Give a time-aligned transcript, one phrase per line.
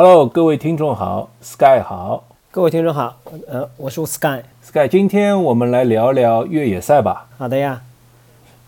[0.00, 3.16] Hello，各位听众好，Sky 好，各位听众好，
[3.48, 4.42] 呃，我是 Sky。
[4.62, 7.26] Sky，今天我们来聊聊越野赛吧。
[7.36, 7.82] 好的呀，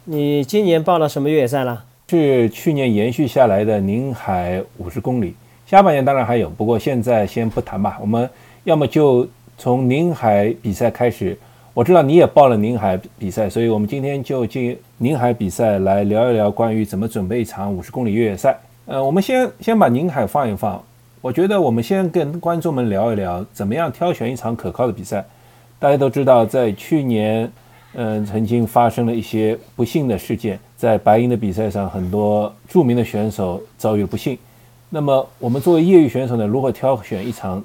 [0.06, 1.84] 你今年报了什么越野赛了？
[2.08, 5.36] 是去年延续下来的宁海五十公里，
[5.68, 7.96] 下半年当然还有，不过现在先不谈吧。
[8.00, 8.28] 我们
[8.64, 9.24] 要么就
[9.56, 11.38] 从宁海比赛开始。
[11.72, 18.58] 我知道你也报了宁海比赛，所以我们今天就进宁海比赛来聊一聊关于怎么准备一场五十公里越野赛。
[18.86, 20.82] 呃，我们先先把宁海放一放。
[21.22, 25.22] 我觉得我们先跟观众们聊一聊，怎么样挑选一场可靠的比赛。
[25.78, 27.50] 大家都知道，在去年，
[27.92, 34.38] 嗯、曾经发生了一些不幸的事件，在白银的比赛上，很多著名的选手遭遇了不幸。
[34.88, 37.62] 那么，我们作为业余选手呢，如何挑选一场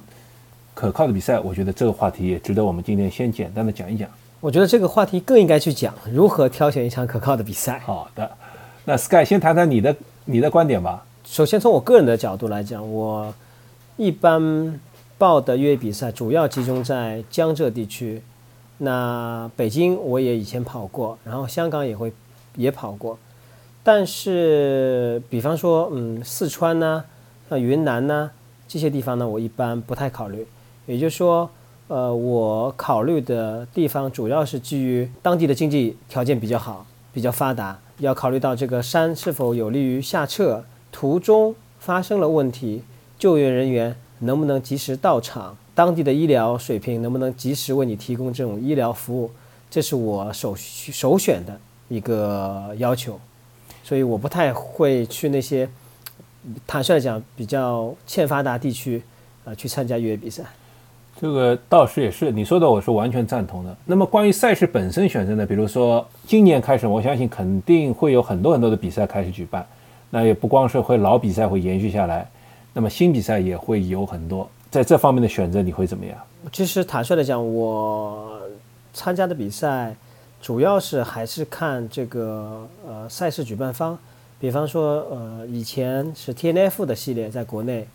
[0.73, 1.39] 可靠的比赛？
[1.39, 4.09] 我觉得这个话题也值得我们今天先简单的讲一讲。
[4.41, 7.79] 我觉得这个话题更应该去讲如何挑选一场可靠的比赛。
[7.85, 8.29] 好的，
[8.83, 11.05] 那 Sky 先谈谈你的你的观点吧。
[11.23, 13.33] 首先从我个人的角度来讲，我
[13.97, 14.79] 一般
[15.17, 18.21] 报的越野比赛主要集中在江浙地区。
[18.77, 22.11] 那北京我也以前跑过，然后香港也会
[22.57, 23.17] 也跑过，
[23.83, 27.05] 但是比方说嗯四川呐、
[27.47, 28.31] 呃云南呐、
[28.67, 30.45] 这些地方呢，我一般不太考虑。
[30.87, 31.49] 也就是说，
[31.87, 42.83] 呃，我考虑的地方主要是基于当地的经济条件比较好、比较发达，要考虑到这个山是否有利于下撤，途中发生了问题，
[43.17, 49.31] 救援人员能不能及时到场，当地的医疗水平能不能及时为你提供这种医疗服务，
[49.69, 53.19] 这是我首首选的一个要求。
[53.83, 55.69] 所以我不太会去那些，
[56.65, 59.03] 坦率讲，比较欠发达地区，
[59.43, 60.43] 啊、去参加越野比赛。
[61.21, 63.77] 这个倒是也是你说的，我是完全赞同的。
[63.85, 69.65] 那么关于赛事本身选择呢，比如说今年开始，我相信肯定会有很多很多的比赛开始举办，
[70.09, 72.27] 那也不光是会老比赛会延续下来，
[72.77, 74.49] 那么新比赛也会有很多。
[74.69, 76.17] 在这方面的选择，你会怎么样？
[76.51, 78.41] 其实坦率的讲，我
[78.93, 79.95] 参加的比赛
[80.41, 83.97] 主要是还是看这个呃赛事举办方，
[84.37, 87.87] 比方说呃以前是 T N F 的系列在国内，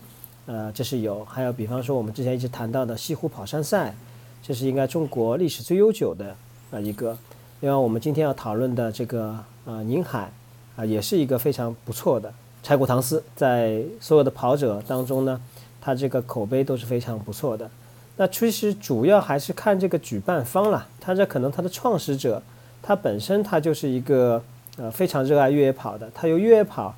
[0.46, 3.94] 呃这是有，还有比方说我们之前一直谈到的西湖跑山赛，
[4.42, 6.34] 这是应该中国历史最悠久的
[6.70, 7.16] 呃一个。
[7.60, 10.32] 另外我们今天要讨论的这个呃宁海
[10.76, 12.32] 啊、也是一个非常不错的
[12.62, 15.40] 柴谷唐斯，在所有的跑者当中呢，
[15.80, 17.70] 他这个口碑都是非常不错的。
[18.16, 22.42] 那其实主要还是看这个举办方啦，他这可能他的创始者，
[22.82, 24.42] 他本身他就是一个
[24.76, 26.94] 呃非常热爱越野跑的，他由越野跑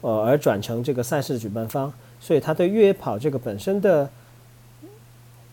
[0.00, 4.08] 呃而转成这个赛事的举办方，所以他对越野跑这个本身的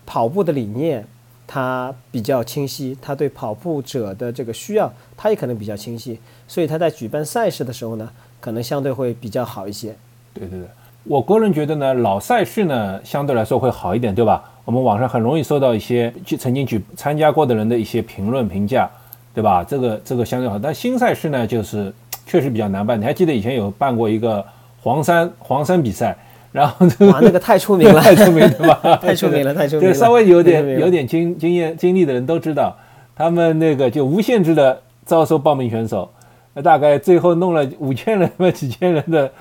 [0.05, 1.05] 跑步的理念，
[1.45, 6.17] 他比较清晰，他对跑步者的这个需要，他也可能比较清晰，
[6.47, 8.09] 所以他在举办赛事的时候呢，
[8.39, 9.95] 可能相对会比较好一些。
[10.33, 10.67] 对对对，
[11.03, 14.43] 我个人觉得呢，老赛事呢相对来说会好一点，对吧？
[14.65, 18.87] 我们网上很容易收到一些去曾经去参加过的人的一些评论评价，
[19.33, 19.63] 对吧？
[19.63, 21.91] 这个这个相对好，但新赛事呢，就是
[22.25, 22.99] 确实比较难办。
[22.99, 24.45] 你还记得以前有办过一个
[24.81, 26.15] 黄山黄山比赛，
[26.51, 28.97] 然后这个哇，那个太出名了， 太出名了吧？
[29.01, 29.93] 太出名了，太出名了对，了。
[29.95, 32.77] 稍微有点有点经经验经历的人都知道，
[33.15, 36.18] 他们那个就无限制的招收报名选手，那
[36.61, 39.31] 大概最后弄了五千人 吧，几千人的。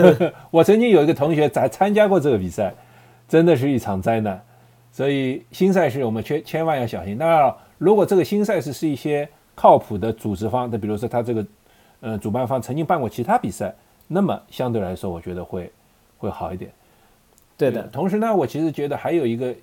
[0.50, 2.74] 我曾经有一个同学在参加过这个比赛，
[3.28, 4.42] 真的是一场灾难。
[4.90, 7.16] 所以新赛事我们千千万要小心。
[7.18, 11.46] 当然了，如果这个新赛事是一些靠谱的组织方，那比如说他这个
[12.00, 13.74] 呃主办方曾经办过其他比赛，
[14.06, 15.70] 那么相对来说我觉得会
[16.16, 16.70] 会好一点。
[17.56, 19.54] 对的，同时呢，我其实觉得还有一个，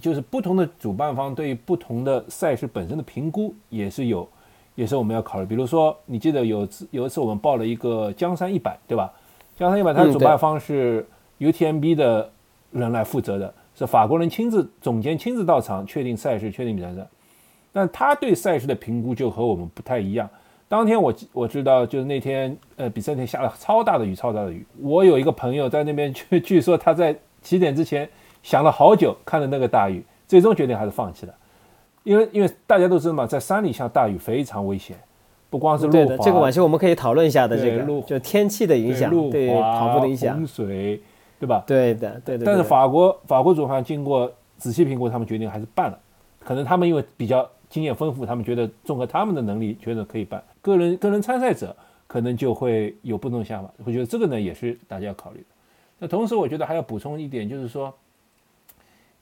[0.00, 4.28] 就是不同的主办方对于不同的赛事本身的评估也是有，
[4.74, 5.46] 也是我们要考虑。
[5.46, 9.12] 比如说，你记得有次有一次我们报了一个江山一百，对吧？
[9.56, 11.06] 江山一百它的嗯主办方是
[11.38, 12.30] UTMB 的
[12.72, 17.08] 人来负责的，是法国人亲自总监亲自到场确定赛事、确定比赛的。
[17.72, 20.28] 但他对赛事的评估就和我们不太一样。
[20.68, 24.66] 当天我记我知道，就是那天呃比赛那天下了超大的雨，超大的雨。
[24.80, 28.08] 我有一个朋友在那边据 据说他在起点之前
[28.42, 31.34] 想了好久，看了那个大雨，最终决定还是放弃了。
[32.04, 34.96] 因为因为大家都知道嘛，在山里下大雨非常危险，
[35.50, 37.56] 不光是路对的，滑，这个晚上我们可以讨论一下的。
[37.56, 40.46] 这个路个就天气的影响路对跑步的影响洪。
[40.46, 41.00] 水，
[41.40, 41.64] 对吧？
[41.66, 42.44] 对的，对的。
[42.44, 45.98] 但是法国法国主办经过仔细评估，他们决定还是办了。
[46.38, 50.42] 可能他们因为比较经验丰富，他们觉得综合他们的能力，觉得可以办。
[50.60, 51.74] 个人个人参赛者
[52.06, 53.72] 可能就会有不同的想法。
[53.84, 55.46] 我觉得这个呢也是大家要考虑的。
[56.00, 57.94] 那同时，我觉得还要补充一点，就是说，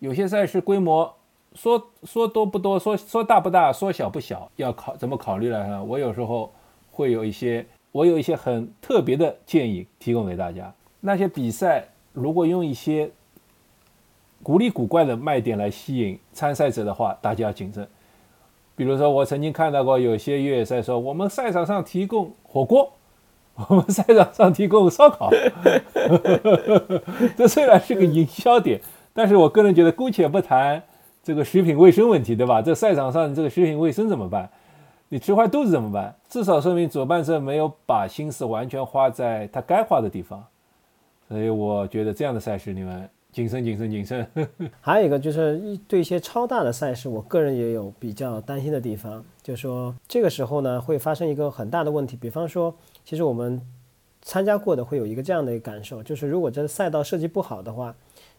[0.01, 1.15] 有些赛事规模
[1.55, 5.85] 说说多不多，说说大不大，说小不小，要考怎么考虑来呢？
[5.85, 6.53] 我有时候
[6.91, 10.73] 会有一些，我有一些很特别的建议提供给大家。
[11.01, 13.11] 那些比赛如果用一些
[14.43, 17.87] 古里古怪的卖点来吸引参赛者的话，大家要谨慎。
[18.75, 22.95] 比如说，我曾经看到过有些越野赛说，我们赛场上提供火锅，
[23.69, 25.31] 我们赛场上提供烧烤。
[27.37, 28.81] 这虽然是个营销点，
[29.13, 30.83] 但是我个人觉得，姑且不谈
[31.23, 32.61] 这个食品卫生问题，对吧？
[32.61, 34.51] 这赛场上这个食品卫生怎么办？
[35.09, 36.15] 你吃坏肚子怎么办？
[36.29, 40.45] 至少说明主办社没有把心思完全花在他该花的地方。
[41.29, 43.09] 所以我觉得这样的赛事，你们。
[43.33, 44.29] 谨慎，谨慎，谨慎。
[44.83, 45.59] 还有一个就是
[45.89, 52.15] 对一些超大的赛事，我个人也有比较担心的地方，就是说这个时候呢会发生一个很大的问题。
[52.15, 52.75] 比方说，
[53.07, 53.59] 其实我们
[54.21, 57.95] 参加过的会有一个这样的一个感受，就是如果这赛道设计不好的话，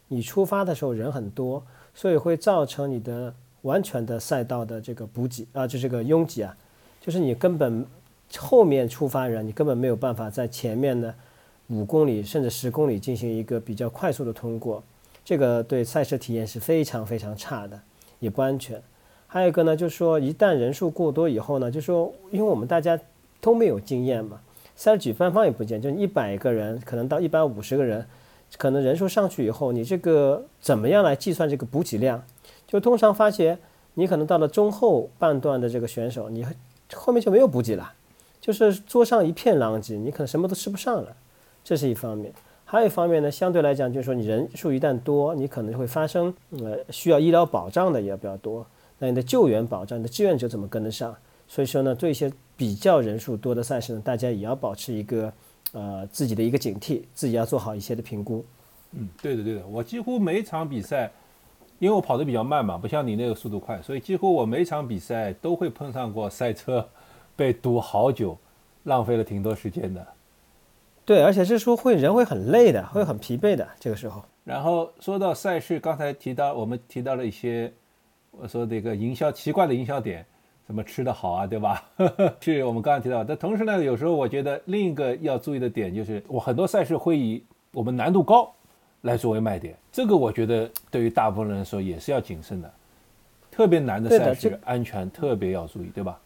[0.10, 1.64] 你出发的时候人很多，
[1.94, 6.56] 所以会造成你的完全的赛道的这个补给啊，就这个拥挤啊，
[7.02, 7.86] 就是你根本
[8.38, 11.14] 后面出发人你根本没有办法在前面呢。
[11.68, 14.84] 五公里甚至十公里进行一个比较快速的通过，
[15.24, 17.80] 这个对赛车体验是非常非常差的，
[18.20, 18.80] 也不安全。
[19.26, 23.00] 还有一个呢，就是说一旦人数过多以后呢，就说因为我们大家
[23.40, 24.42] 都没有经验嘛，
[24.76, 28.06] 赛事举办方也不见，就一百个人可能到一百五十个人，
[28.58, 32.24] 可能人数上去以后，你这个怎么样来计算这个补给量？
[32.68, 33.60] 就通常发现
[33.96, 36.46] 你可能到了中后半段的这个选手，你
[36.94, 37.94] 后面就没有补给了，
[38.42, 41.16] 就是桌上一片狼藉，你可能什么都吃不上了。
[41.64, 42.34] 这是一方面，
[42.66, 48.66] 还有一方面呢，相对来讲，就是说你人数一旦多，你可能会发生呃需要医疗保障的也比较多，
[49.00, 51.16] 那你的救援保障、你的志愿者怎么跟得上？
[51.48, 55.32] 所以说呢，对一些比较人数多的赛事呢，大家也要保持一个
[55.74, 58.44] 呃自己的一个警惕，自己要做好一些的评估。
[58.94, 61.12] 嗯，对的对的，我几乎每一场比赛，
[61.80, 66.88] 因为我跑得比较慢嘛，不像你那个速度快，所以几乎我每场比赛都会碰上过赛车
[67.36, 68.38] 被堵好久，
[68.84, 70.08] 浪费了挺多时间的。
[71.06, 74.24] 对，而且是说会人会很累的，会很疲惫的这个时候。
[74.44, 77.74] 然后说到赛事，刚才提到我们提到了一些
[78.32, 80.26] 我说这个营销奇怪的营销点，
[80.66, 81.84] 什么吃的好啊，对吧？
[82.40, 83.24] 是我们刚刚提到。
[83.24, 88.52] 但同时呢，有时候我觉得另一个要注意的点就是，我很多赛事会以我们难度高
[89.02, 92.72] 来作为卖点，这个我觉得对于大部分人来说也是要谨慎的。
[93.52, 96.20] 特别难的赛事，安全特别要注意，对吧？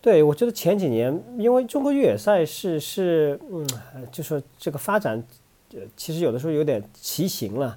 [0.00, 3.66] 对，我觉得前几年，因为中国越野赛事是，嗯，
[4.12, 5.20] 就说这个发展，
[5.74, 7.76] 呃，其实有的时候有点畸形了，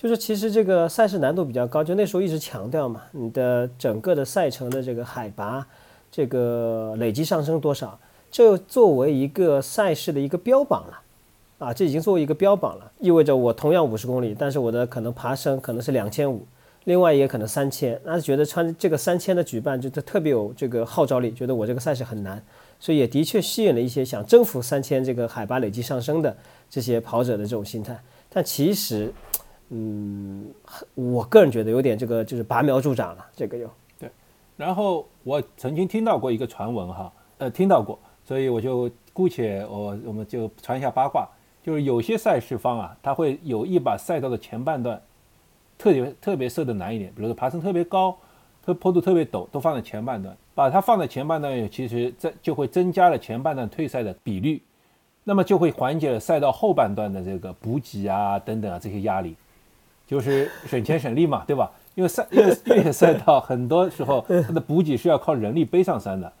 [0.00, 5.66] 就是其实这个赛事难度比较高，就那时候一直强调嘛，你的整个的赛程的这个海拔，
[6.10, 8.00] 这个累计上升多少，
[8.30, 11.02] 这作为一个赛事的一个标榜了，
[11.58, 16.46] 啊，这已经作为一个标榜了，意味着我同样五十公里，但是我的可能爬升可能是两千五。
[16.84, 22.42] 另外也可能三千，那觉得穿这个三千的举办就特特别有这个号召力，觉得我这个赛事很难，
[22.80, 26.34] 所以也的确吸引了一些想征服三千这个海拔累计上升的
[26.70, 28.00] 这些跑者的这种心态。
[28.30, 29.12] 但其实，
[29.70, 30.46] 嗯，
[30.94, 33.68] 我个人觉得有点这个就是拔苗助长了，这个又
[33.98, 34.08] 对。
[34.56, 41.28] 然后我曾经听到过一个传闻哈，呃，听到过，所以我就姑且我我们就传一下八卦，
[41.62, 45.00] 就是有些赛事方啊，他会有意把赛道的前半段。
[45.78, 48.14] 特别特别设的难一点，比如说爬升特别高，
[48.62, 50.36] 特坡度特别陡，都放在前半段。
[50.54, 54.60] 把它放在前半段，其实这就会增加了前半段退赛的比率，
[55.24, 59.34] 那么就会缓解了赛道后半段的这个补给啊等等啊这些压力，
[60.10, 61.70] 就是省钱省力嘛，对吧？
[61.94, 66.32] 因为赛因为 越野赛道很多时候它的补给是要靠人力背上山的，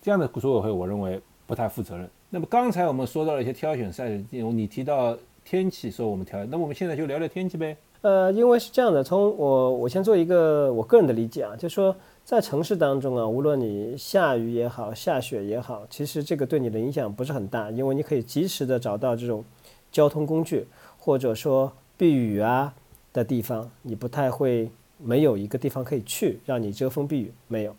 [0.00, 2.08] 这样的组委会我认为不太负责任。
[2.30, 5.14] 那么刚才我们说到了一些挑选赛事，你提到
[5.44, 7.76] 天气说我们挑，那么我们现在就聊聊天气呗。
[8.00, 19.44] 呃，因为是这样的，从我我先做一个我个人的理解啊，就是说在城市当中啊，无论你下雨也好，下雪也好，其实这个对你的影响不是很大，因为你可以及时的找到这种
[19.92, 20.66] 交通工具，
[20.98, 22.72] 或者说避雨啊
[23.12, 27.74] 的地方，你不太会没有一个地方可以去让你遮风避雨，没有。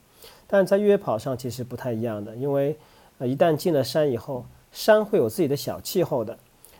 [0.48, 2.76] 但在越野跑上其实不太一样的，因为
[3.20, 6.38] 呃一旦进了山以后，山会有自己的小气候的。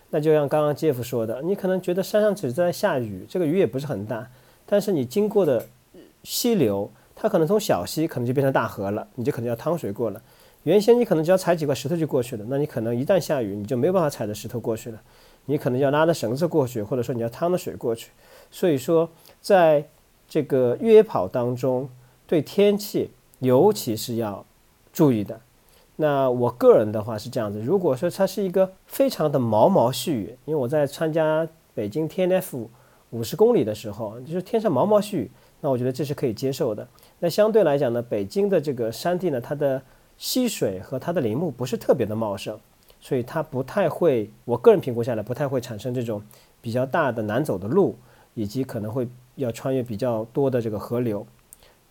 [0.10, 4.28] 那就像刚刚 Jeff 说的，你可能觉得山上只是在下雨，这个雨也不是很大，
[4.66, 5.66] 但是你经过的
[6.24, 10.22] 溪流，它可能从小溪可能就变成大河了，你就可能要趟水过了。
[10.64, 15.02] 原先你可能只要踩几块石头就过去了，那你可能一旦下雨，你就没有办法踩着石头过去了，
[15.46, 18.12] 你可能要拉着绳子过去，或者说你要趟着水过去。
[18.52, 19.88] 所以说，在
[20.28, 21.90] 这个越野跑当中，
[22.28, 24.46] 对天气尤其是要
[24.94, 25.40] 注意的。
[25.96, 32.70] 那我个人的话是这样子，如果说它是一个非常的毛毛细雨，因为我在参加北京 T N F
[33.12, 36.88] 五十公里的时候，就是天上毛毛细雨，那我觉得这是可以接受的。
[37.20, 39.82] 那相对来讲呢，北京的这个山地呢，它的
[40.18, 42.58] 溪水和它的林木不是特别的茂盛，
[43.00, 46.22] 所以它不太会，我个人评估下来不太会产生这种
[46.62, 47.96] 比较大的难走的路，
[48.42, 51.26] 以及可能会要穿越比较多的这个河流。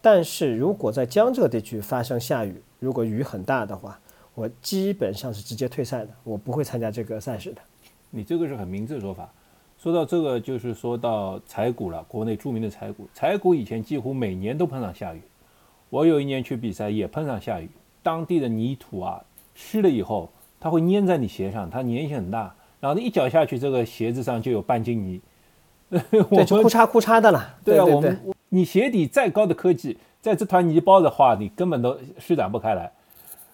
[0.02, 4.00] 但是如果在江浙地区发生下雨，如果雨很大的话，
[4.34, 7.62] 我基本上是直接退赛的，我不会参加这个赛事的。
[8.10, 9.32] 你这个是很明智的说法。
[9.78, 13.08] 说到这个，就是说到柴谷了，国内著名的柴谷。
[13.14, 15.22] 柴谷以前几乎每年都碰上下雨。
[15.88, 17.68] 我有一年去比赛也碰上下雨，
[18.02, 19.22] 当地的泥土啊
[19.54, 20.28] 湿了以后，
[20.58, 25.20] 它会粘在你鞋上，它粘性很大，然后你一脚下去，这个鞋子上就有半斤泥。
[25.90, 27.56] 对，就哭嚓哭嚓的了。
[27.64, 28.18] 对啊，我们
[28.50, 32.92] 你鞋底再高的科技，在这团泥包的话，你根本都施展不开来。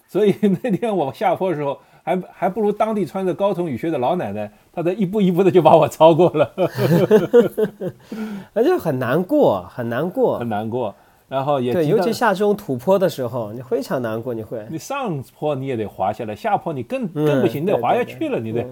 [0.07, 1.77] 所以 那天我下坡的时候。
[2.07, 6.49] 还还不如当地穿着高筒雨靴的老奶奶，她在一步一步的就把我超过了，
[8.55, 10.95] 而且很难过，很难过，很难过。
[11.27, 14.65] 然后也对，尤其下这种土坡的时候，你非常难过，你会。
[14.69, 18.63] 你上坡你也得滑下来，下坡你更更不行，得滑下去了，你得。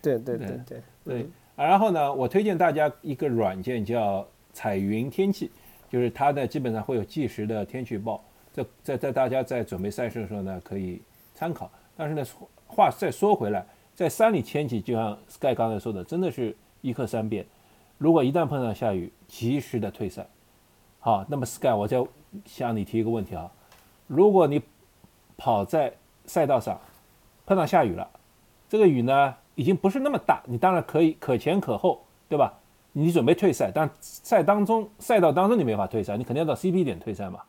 [0.00, 1.28] 对对对对对。
[1.56, 5.50] 然后呢，我推荐大家一个软件叫彩云天气，
[5.90, 8.22] 就是它呢基本上会有即时的天气预报，
[8.52, 11.02] 在在在大家在准备赛事的时候呢可以
[11.34, 11.68] 参考。
[11.96, 12.24] 但是呢。
[12.68, 17.46] 话再说回来，在山里天气就像 Sky 刚才说的，真的是一刻三变。
[17.96, 20.26] 如果一旦碰上下雨，及时的退赛。
[20.98, 22.04] 好，那么 Sky，我再
[22.44, 23.48] 向你提一个问题啊，
[24.08, 24.60] 如果你
[25.36, 25.92] 跑在
[26.24, 26.80] 赛道上
[27.46, 28.10] 碰到下雨了，
[28.68, 32.54] 这个雨呢已经不是那么大，你当然可以可前可后，对吧？
[32.92, 37.40] 你准备退赛，但赛当中赛道当中你没法退赛，你肯定要到 CP 点退赛嘛。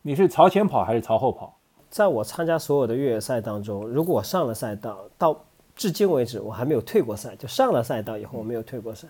[0.00, 1.54] 你是朝前跑还是朝后跑？
[1.90, 5.38] 在我参加所有的越野赛当中，如果我上了赛道，到
[5.74, 7.36] 至今为止我还没有退过赛。
[7.36, 9.06] 就上了赛道以后，我没有退过赛。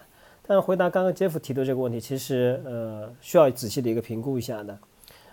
[0.47, 4.77] 但是回答刚刚杰夫提的这个问题，其实呃需要仔细的一个评估一下的。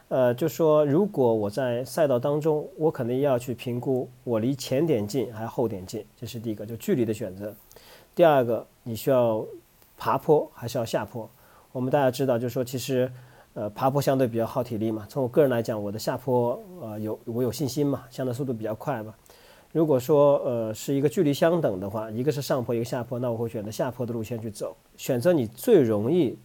[0.08, 7.54] 呃，就说如果我在赛道当中，我肯定要去评估我离前点近还是后点近，这是第一个，就距离的选择。
[8.14, 9.46] 第二个，你需要
[9.98, 11.30] 爬坡还是要下坡？
[11.72, 13.12] 我们大家知道，就是说其实。
[13.56, 15.06] 呃，爬坡相对比较耗体力嘛。
[15.08, 19.14] 从我个人来讲，我的下坡，呃，有我有信心嘛，相对速度比较快嘛。
[19.72, 26.36] 如果说呃是一个距离相等的话，一个是上坡，一个下坡，那我会选择下坡的路线去走，选择你最容易、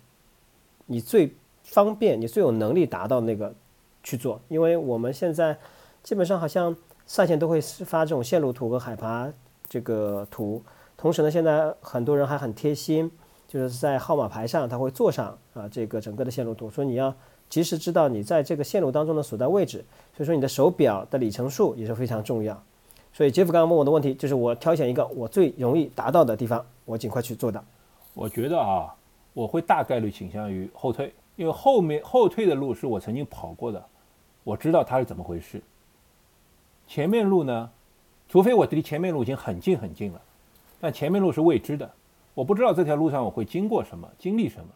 [0.85, 1.35] 你最
[1.69, 3.55] 方便、你最有能力达到那个
[4.03, 4.41] 去做。
[4.49, 5.57] 因为我们现在
[6.03, 6.75] 基本上好像
[7.07, 9.31] 赛前都会发这种线路图和海拔
[9.69, 10.63] 这个图，
[10.97, 13.11] 同时呢，现在很多人还很贴心。
[13.47, 17.15] 就是在号码牌上，他会做上啊这个整个的线路图，所以你要
[17.49, 19.83] 及时知道你在这个线路当中的所在位置。
[20.15, 22.63] 所以说你的手表的里程数也是非常重要。
[23.11, 27.65] 所以杰夫刚刚问我的问题，就是我挑选一个我最容易达到的地方，我尽快去做的。
[28.13, 28.95] 我觉得啊，
[29.33, 33.83] 我会大概率倾向于后退，因为后面后退的路是我曾经跑过的，
[34.43, 35.63] 我知道它是怎么回事。
[36.89, 37.71] 前面路呢，
[38.29, 40.21] 除非我离前面路已经很近很近了，
[40.81, 41.89] 但前面路是未知的。
[42.35, 44.69] 我不知道这条路上我会经过什么，经历什么，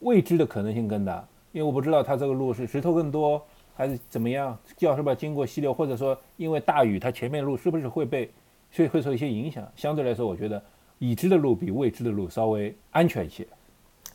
[0.00, 3.40] 未知的可能性更大，因为我不知道它这个路是石头更多
[3.76, 8.28] 还是怎么样，叫是不经过溪流，或者说因为大雨，它前面路是不是会被，
[8.72, 9.64] 所以会受一些影响。
[9.76, 10.60] 相对来说，我觉得
[10.98, 13.46] 已知的路比未知的路稍微安全一些。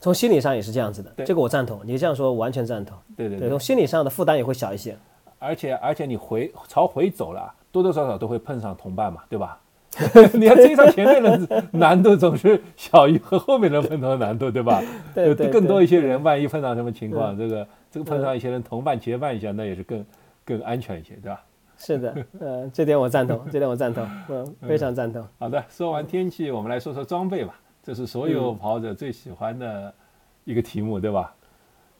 [0.05, 1.81] 从心理上也是这样子的，这个我赞同。
[1.83, 2.95] 你这样说完全赞同。
[3.17, 4.95] 对对对，从心理上的负担也会小一些。
[5.39, 9.59] 而且而且你回朝回走了，多多少少都会碰上同伴嘛，对吧？
[10.37, 14.79] 你要追上前面的难度总是小于和后面的碰头的难度，对吧？
[15.15, 15.49] 对 对。
[15.49, 20.05] 更多一些人，万一碰到什么情况，这个这个碰上一些人同伴结伴一下，那也是更
[20.45, 21.41] 更安全一些，对吧？
[21.79, 25.27] 是的， 呃，这点我赞同，这点我赞同，嗯，非常赞同。
[25.39, 29.93] 好的，说完天气，我们来说说装备吧，这是所有跑者最喜欢的
[30.43, 31.35] 一个题目，对吧？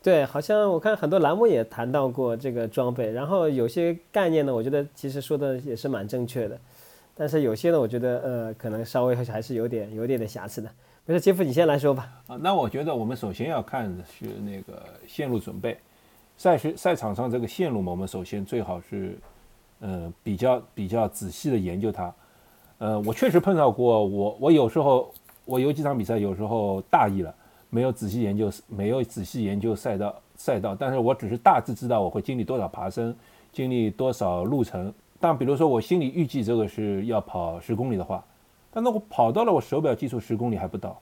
[0.01, 6.59] 对，好像我看很多栏目也谈到过这个装备，然后有些概念呢，我觉得其实说的也是蛮正确的。
[7.13, 10.69] 但是有些呢，我觉得呃，可能稍微还是有点有点的瑕疵的。
[11.05, 12.09] 没事，杰夫，你先来说吧。
[12.25, 15.77] 啊，那我觉得我们首先要看的是那个线路准备，
[16.35, 19.15] 赛事赛场上这个线路嘛，我们首先最好是，
[19.81, 22.13] 呃，比较比较仔细的研究它。
[22.79, 25.13] 呃，我确实碰到过，我我有时候
[25.45, 27.33] 我有几场比赛，有时候大意了，
[27.69, 33.15] 没有仔细研究，没有仔细研究赛道赛道，但是我只是大致知道我会经历多少爬升，
[33.51, 34.93] 经历多少路程。
[35.19, 38.23] 但比如说，我心里预计这个是要跑十公里的话，
[38.71, 40.99] 但那我跑到了，我手表计数十公里还不到，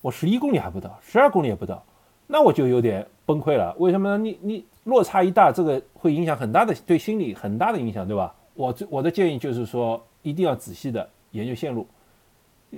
[0.00, 1.82] 我十一公里还不到，十二公里也不到，
[2.26, 3.74] 那我就有点崩溃了。
[3.78, 4.18] 为什么呢？
[4.18, 8.34] 你你落差一大，这个会影响很大的对心理很大的影响，对吧？
[8.54, 11.86] 我我的建议就是说，一定要仔细的研究线路，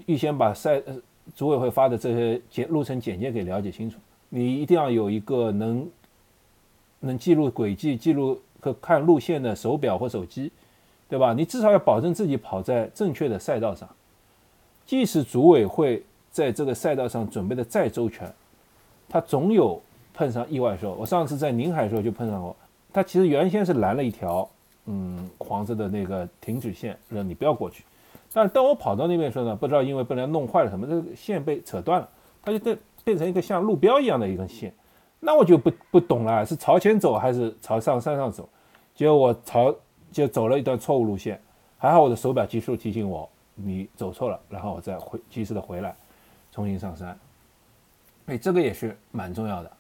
[0.07, 0.83] 预先把赛
[1.35, 3.99] 组委会发的这些简路程简介给了解清楚。
[4.29, 5.89] 你一定要有一个能
[7.01, 8.41] 能记录轨迹记录。
[8.59, 10.51] 和看路线的手表或手机，
[11.09, 11.33] 对吧？
[11.33, 13.89] 你至少要保证自己跑在正确的赛道上。
[14.85, 18.29] 即使组委会在这个赛道上准备的再周全，
[19.09, 19.81] 他总有
[20.13, 20.95] 碰上意外的时候。
[20.95, 22.57] 我上次在宁海的时候就碰上过，
[22.93, 24.49] 他其实原先是拦了一条，
[24.87, 27.85] 嗯，黄色的那个停止线，让你不要过去。
[28.37, 32.07] 但是当我跑到那边的时候呢，不知道因为被人弄坏了什么，这个线被扯断了，
[32.43, 34.71] 它就变变成一个像路标一样的一根线。
[35.21, 38.47] 那我就不不懂了，是朝前走还是朝上山上走？
[38.95, 39.75] 结果我朝
[40.13, 41.41] 就走了一段错误路线，
[41.79, 45.97] 还好我的手表及时提醒我你走错了，然后我再回及时的回来，
[46.53, 47.19] 重新上山。
[48.27, 49.73] 哎，这个也是蛮重要的。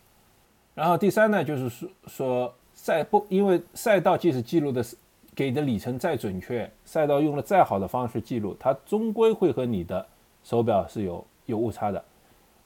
[0.74, 4.96] 然后第三呢，就是说说赛不，因为赛道即使记录的是
[5.36, 10.04] 给的里程再准确，赛道用了再好的方式记录，它终归会和你的
[10.42, 12.02] 手表是有有误差的。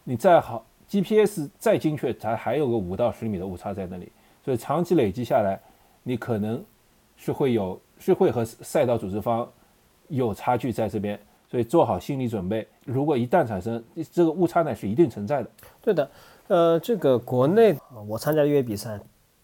[0.05, 4.11] 你再好 GPS 再精确，它还有个五到十米的误差在那里，
[4.45, 5.59] 所以长期累积下来，
[6.05, 6.65] 你可能
[7.17, 9.51] 是会有是会和赛道组织方
[10.07, 11.19] 有差距在这边。
[11.51, 15.51] 所以做好心理准备，如果一旦产生这个误差呢，是一定存在的。
[15.83, 16.09] 对的，
[16.47, 19.01] 呃，这个国内我参加越野比赛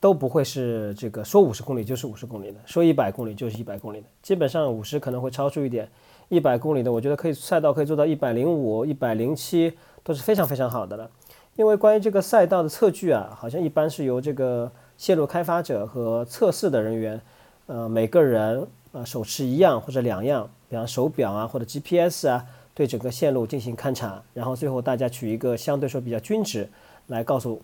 [0.06, 5.88] 都不会是这个说五十公里就是五十公里的，说一百公里就是一百公里的，基本上五十可能会超出一点，
[6.28, 11.10] 一百公里的我觉得可以赛道可以做到一百零五、一百零七都是非常非常好的了。
[11.56, 17.20] 因为关于这个赛道的测距啊，好像一般是由这个线路开发者和测试的人员，
[17.66, 20.48] 呃，每个人呃手持一样或者两样。
[20.68, 22.44] 比方手表啊，或者 GPS 啊，
[22.74, 26.68] 对整个线路进行勘察，然后最后大家取一个相对说比较均值
[27.08, 27.60] 来告诉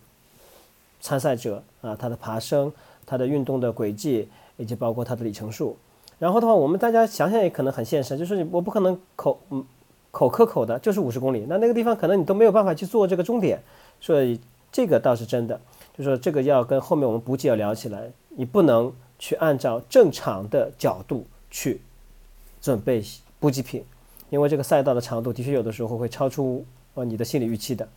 [1.03, 2.73] 参赛者啊，他的爬升、
[3.05, 5.77] 他的运动的轨迹以及包括他的里程数。
[6.19, 9.63] 然后的话，我们大家想想也可能很现实，就是我不可能口嗯
[10.11, 13.61] 口可口的，就是五十公里，那那个地方可能你都没有办法去做这个终点，
[14.01, 14.41] 所以
[14.71, 15.61] 这个倒是真的，
[15.99, 21.81] 就说这个要跟后面我们补给要聊起来，你不能去按照正常的角度去。
[22.61, 23.03] 准备
[23.41, 23.85] 补给品，
[24.31, 27.89] 因为这个赛道的长度的确有的时候会超出呃你的心理预期的。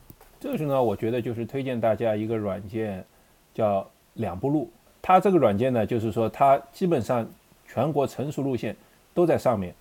[0.46, 3.04] 这个时候呢，我觉得就是推荐大家一个软件，
[3.52, 3.84] 叫
[4.14, 4.70] 两步路。
[5.02, 7.28] 它这个软件呢，就是说它基本上
[7.68, 8.76] 全国成熟路线
[9.12, 9.74] 都在上面，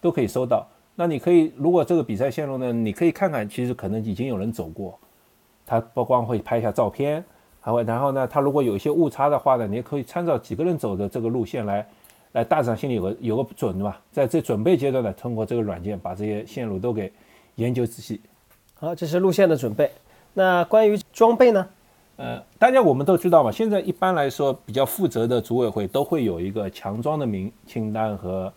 [0.00, 0.66] 都可以搜到。
[0.96, 4.98] 那你可以，如果这个比赛线路呢，你可以看看，其实可能已经有人走过。
[5.64, 7.24] 它不光会拍一下照片，
[7.60, 11.86] 还会，然后呢，它如果有一些误差的话呢，你也可以参照几个人走的这个路线来。
[12.32, 14.02] 来，大致上心里有个有个准，对吧？
[14.10, 17.12] 在这准备阶段呢，通过这个软件把这些线路都给
[17.54, 18.20] 研究仔细。
[18.74, 19.88] 好，这是路线的准备。
[20.38, 21.66] 那关于装备呢？
[22.14, 28.52] 呃，大家我们都知道嘛，现在一般来说比较负责的组委会都会有一个强装的名清单和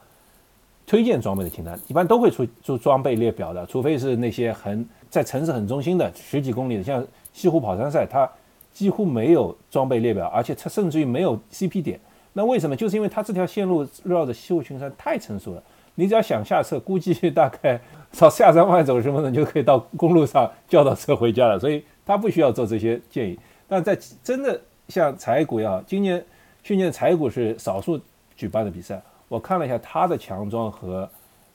[0.85, 8.29] 推荐装备的清单，一般都会出出装备列表的，除非是那些很在城市很中心的十几公里的，像西湖跑山赛，它
[8.71, 11.99] 几乎没有装备列表，而且它甚至于没有 CP 点。
[12.33, 12.75] 那为什么？
[12.75, 15.63] 就是因为它这条线路绕着西湖群山太成熟了，
[15.95, 23.39] 你只要想下车，估计大概朝下山外走十分钟就可以到公路上叫到车回家了，所以他不需要做这些建议。
[23.67, 26.23] 但在真的像柴谷呀，今年
[26.61, 27.99] 去年柴谷是少数
[28.35, 31.09] 举办的比赛，我看了一下他的强装和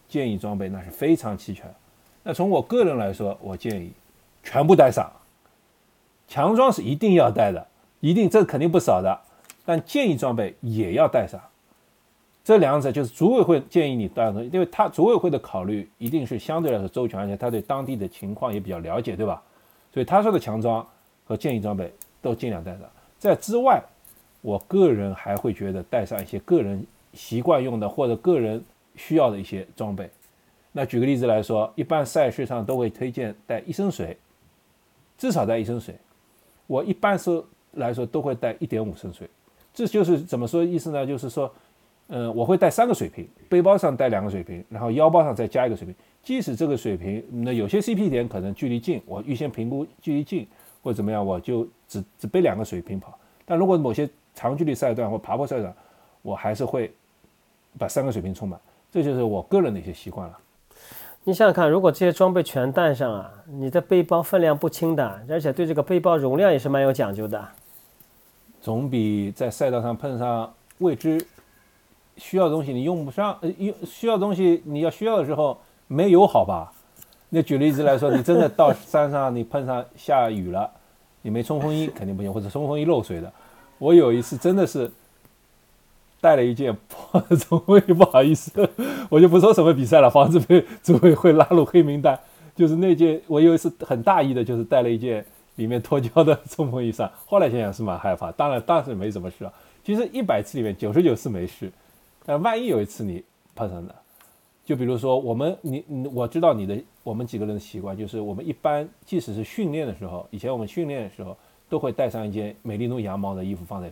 [0.08, 1.64] 建议装备，那是非常齐全。
[2.22, 3.92] 那从我个人来说，我建议
[4.42, 5.10] 全部带上，
[6.26, 7.66] 强装是一定要带的，
[8.00, 9.20] 一定这肯定不少的。
[9.64, 11.40] 但建议装备也要带上，
[12.46, 19.42] 这两者就是组委会建议你带上，因为他组委会的考虑一定是相对来说周全，而且他对当地的情况也比较了解，对吧？
[19.92, 20.86] 所以他说的强装
[21.24, 22.82] 和建议装备都尽量带上。
[23.18, 23.82] 在之外，
[24.42, 30.08] 我个人还会觉得带上一些个人习惯用的或者个人需要的一些装备。
[30.70, 34.16] 那举个例子来说，一般赛事上都会推荐带一升水，
[35.18, 35.96] 至少带一升水。
[36.68, 39.28] 我一般是来说都会带一点五升水。
[39.74, 41.04] 这就是怎么说意思呢？
[41.04, 41.52] 就是说，
[42.08, 45.94] 嗯，我会带三个水瓶，背包上带两个水瓶，然后腰包上再加一个水瓶。
[46.22, 50.46] 即使这个水瓶，那有些 CP 点可能距离近，我预先评估距离近
[50.82, 53.18] 或者怎么样，我就只只背两个水瓶跑。
[53.44, 55.74] 但如果某些长距离赛段或爬坡赛段，
[56.22, 56.92] 我还是会
[57.78, 58.58] 把三个水瓶充满。
[58.92, 60.38] 这就是我个人的一些习惯了。
[61.24, 67.48] 你想想看，如果这些装备全带上啊，你的背包分量不轻的，而且对这个背包容量也是蛮有讲究的。
[68.60, 71.24] 总比在赛道上碰上未知
[72.16, 76.72] 需要东西你用不上，呃，用需要东西你要需要的时候没有好吧？
[77.28, 80.70] 那举例子来说，你真的到山上你碰上下雨了，
[81.22, 83.32] 你没冲锋衣 肯定不行，或者冲锋衣漏水的。
[83.78, 84.90] 我有一次真的是
[86.20, 88.50] 带了一件破冲锋衣， 不好意思，
[89.10, 92.18] 我就不说什么比赛了，防止被组委会拉入黑名单。
[92.54, 95.24] 就是那件，我有一次很大意的，就是带了一件。
[95.56, 98.30] 里面脱胶的冲锋衣上，后来想想是蛮害怕。
[98.32, 99.50] 当然，当时没什么事啊。
[99.82, 101.72] 其实一百次里面九十九次没事，
[102.26, 103.94] 但万一有一次你碰上了，
[104.64, 111.36] 就比如说我们你你我知道你的我们几个人的习惯，就是我们一般即使是训练的时候，以前我们训练的时候
[111.68, 113.90] 都会带上一件美利奴羊毛的衣服放在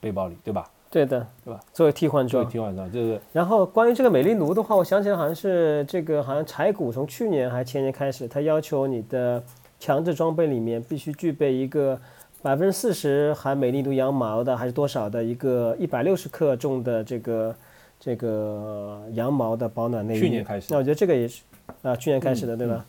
[0.00, 0.68] 背包里，对吧？
[0.90, 1.60] 对的，对吧？
[1.72, 2.42] 作为替换装。
[2.42, 9.42] 作为替换装，这个然后关于这个美利奴的话，我想起来好像是这个，好像柴谷从去年还前年开始，他要求你的
[9.78, 12.00] 强制装备里面必须具备一个
[12.42, 17.54] 百分之四十含美丽奴羊毛的，还是多少的一个一百六十克重的这个
[18.04, 20.20] 这个羊毛的保暖内衣。
[20.20, 21.42] 去年开始那我觉得这个也是
[21.80, 22.84] 啊，去年开始的，对吧？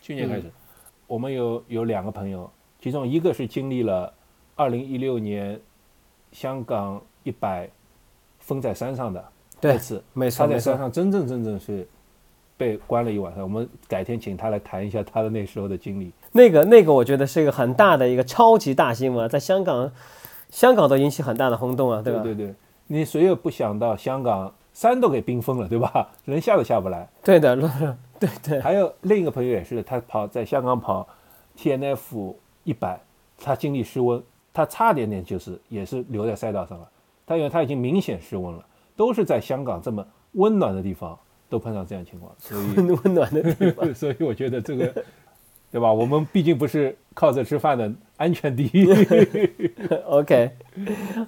[0.00, 0.50] 去年开始，
[1.06, 2.50] 我们有有两个朋友，
[2.80, 4.12] 其中一个是经历了
[4.56, 5.60] 二零一六年
[6.32, 7.70] 香港一百
[8.40, 9.24] 封在山上的
[9.60, 10.44] 对那次，没错。
[10.44, 11.86] 他在山上真正真正是
[12.56, 13.44] 被关了一晚上。
[13.44, 16.10] 我们改天请他来谈一下他的那时候的经历。
[16.32, 19.92] 那个那个，我觉得是一个很大的一个超级大新闻，在香港，
[20.50, 22.24] 香港都引起很大的轰动啊，对吧？
[22.24, 22.54] 对对对，
[22.86, 26.08] 你谁也不想到香港山都给冰封了，对吧？
[26.24, 27.08] 人下都下不来。
[27.22, 27.56] 对的，
[28.18, 28.60] 对对。
[28.60, 31.06] 还有另一个朋友也是，他跑在香港跑
[31.56, 33.00] T N F 一百，
[33.38, 36.88] 他经历失温，他差点点就是也是留在赛道上了。
[37.26, 38.64] 他因为他已经明显失温了，
[38.96, 41.18] 都是在香港这么温暖的地方
[41.48, 43.94] 都碰上这样情况，所以 温暖的地方。
[43.94, 45.04] 所以我觉得这个，
[45.70, 45.92] 对吧？
[45.92, 48.86] 我们毕竟不是靠着吃饭的，安全第一。
[50.06, 50.50] OK，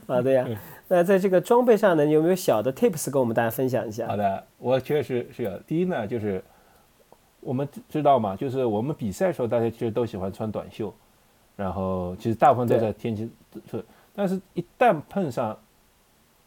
[0.07, 0.47] 好的呀。
[0.89, 4.07] 那在这个装备上呢，你有没有小的 tips 跟我们大家分享一下？
[4.07, 5.59] 好的，我确实是有。
[5.61, 6.45] 第一呢，就是
[7.41, 10.95] 我们知道嘛，就是我们比赛的时候，大家其实都喜欢穿短袖，
[11.57, 13.31] 然后其实大部分都在天气
[13.71, 15.59] 是，但是一旦碰上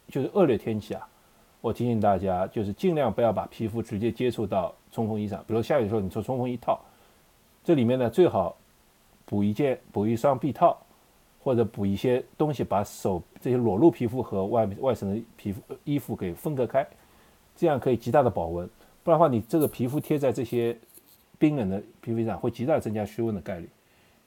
[0.08, 1.08] 就是恶劣天气啊，
[1.60, 5.44] 我提醒大家，就是尽量不要把皮肤直接接触到冲锋衣上。
[5.48, 6.80] 比如下雨的时候，你穿冲锋衣套，
[7.64, 8.56] 这里面呢最好
[9.28, 10.76] 补一件补一双臂套，
[11.44, 16.88] 或者补一些东西，把手这些裸露皮肤和外外层的皮肤衣服给分隔开，
[17.56, 18.68] 这样可以极大的保温。
[19.04, 20.78] 不然的话，你这个皮肤贴在这些
[21.38, 23.70] 冰冷的皮肤上，会极大增加失温的概率。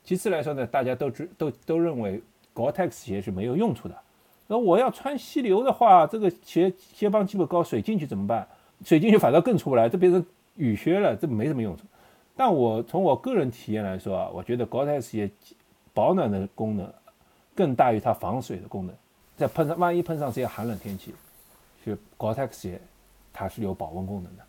[0.05, 2.23] 其次来说呢，大家都知都都认为
[2.55, 3.97] Gore-Tex 鞋是没有用处的。
[4.47, 8.47] 那我要穿溪流的话，这个鞋鞋帮基本高，水进去怎么办？
[8.85, 10.25] 水进去反倒更出不来，这变成
[10.57, 11.85] 雨靴了，这没什么用处。
[12.37, 15.31] 但我从我个人体验来说啊，我觉得 Gore-Tex 鞋
[15.93, 16.91] 保暖的功能
[17.55, 18.95] 更大于它防水的功能。
[19.37, 21.15] 在碰上万一碰上这些寒冷天气，
[21.83, 22.81] 是 g o t e x 鞋
[23.33, 24.43] 它是有保温功能的。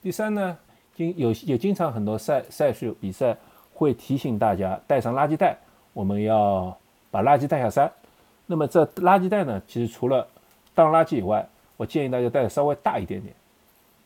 [0.00, 0.58] 第三呢，
[0.94, 3.36] 经有也经常很多赛赛事比赛
[3.74, 5.58] 会提醒大家带上垃圾袋，
[5.92, 6.74] 我们要
[7.10, 7.92] 把垃圾带下山。
[8.46, 10.26] 那么这垃圾袋呢，其实除了
[10.74, 13.34] 当垃圾以外，我建议大家带稍微大一点点。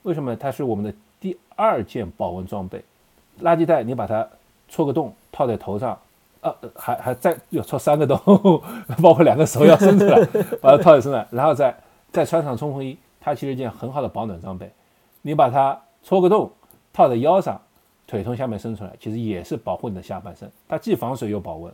[0.02, 0.34] 为什么？
[0.34, 2.82] 它是我们的第二件保温装备。
[3.42, 4.26] 垃圾袋你把它
[4.68, 5.98] 戳个洞套在头上，
[6.40, 8.18] 呃，还还再要戳三个洞，
[9.02, 10.24] 包括两个手要伸出来，
[10.60, 11.76] 把它套在身上，然后再
[12.10, 14.70] 再穿上冲锋衣，它其实一件很好的保暖装备。
[15.22, 16.50] 你把它戳个洞
[16.92, 17.60] 套在腰上，
[18.06, 21.72] 腿从下面伸出来，其实也是保护你的下半身，它既防水又保温。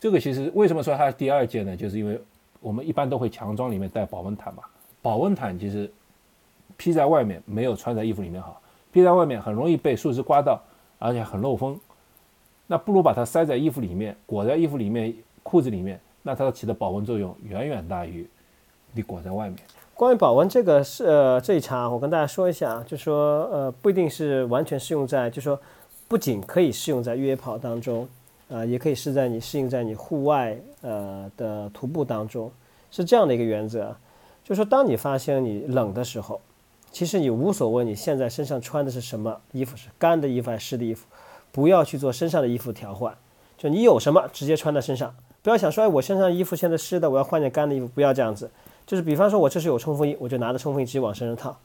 [0.00, 1.76] 这个其实为什么说它是第二件呢？
[1.76, 2.20] 就是因为
[2.60, 4.62] 我们一般都会强装里面带保温毯嘛，
[5.00, 5.88] 保温毯其实
[6.76, 8.60] 披在外面没有穿在衣服里面好，
[8.92, 10.60] 披在外面很容易被树枝刮到，
[10.98, 11.78] 而且很漏风。
[12.66, 18.28] 那不如把它塞在衣服里面，裹在衣服里面、裤子里面，那它起的保温作用远远大于
[18.92, 19.58] 你裹在外面。
[19.94, 25.58] 关于保温这个是呃这一茬，我跟大家说一下，就说呃不一定是完全适用在，就说
[26.06, 28.06] 不仅可以适用在越野跑当中，
[28.48, 32.48] 呃也可以是在你适应在你户外呃的徒步当中，
[32.90, 33.96] 是这样的一个原则，
[34.44, 36.40] 就说当你发现你冷的时候，
[36.90, 41.06] 其实你无所谓你现在身上穿的是什么衣服，是干的衣服还是湿的衣服，
[41.52, 43.16] 不要去做身上的衣服调换，
[43.56, 48.50] 就你有什么直接穿在身上，不要想说哎我身上衣服现在湿的，我要换件干的衣服，不要这样子。
[48.86, 51.56] 就是比方说，我这是有冲锋衣，我就拿着冲锋衣直接往身上套。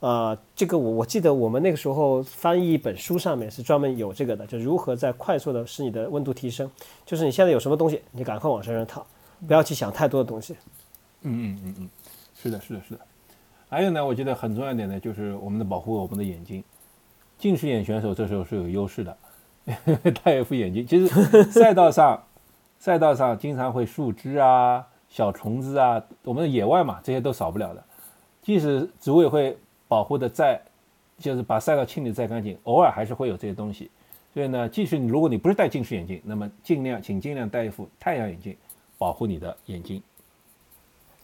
[0.00, 6.70] 啊、这个我我记得我们那个时候翻译一本书上面是专门有这个的，就如何在快速的使你的温度提升。
[7.06, 9.06] 就是你现在有什么东西，你赶快往身上套，
[9.46, 10.54] 不要去想太多的东西。
[11.22, 11.90] 嗯嗯嗯嗯，
[12.40, 13.00] 是的，是的，是的。
[13.68, 16.62] 还有呢，我觉得很重要一点呢，就是我们的保护我们的眼睛。
[17.38, 19.16] 近视眼选手这时候是有优势的，
[20.24, 20.86] 戴一副眼镜。
[20.86, 22.22] 其实赛道上，
[22.78, 27.82] 赛道上经常会树枝啊、小虫子啊，我们的野外嘛，这些都少不了的。
[28.42, 30.60] 即使组委会保护的再，
[31.18, 33.90] 就是把赛道清理再干净，偶尔还是会有这些东西。
[34.32, 38.56] 所以呢，即使你如果你不是戴近视眼镜，那么尽量请尽量戴一副太阳眼镜，
[38.96, 40.00] 保护你的眼睛。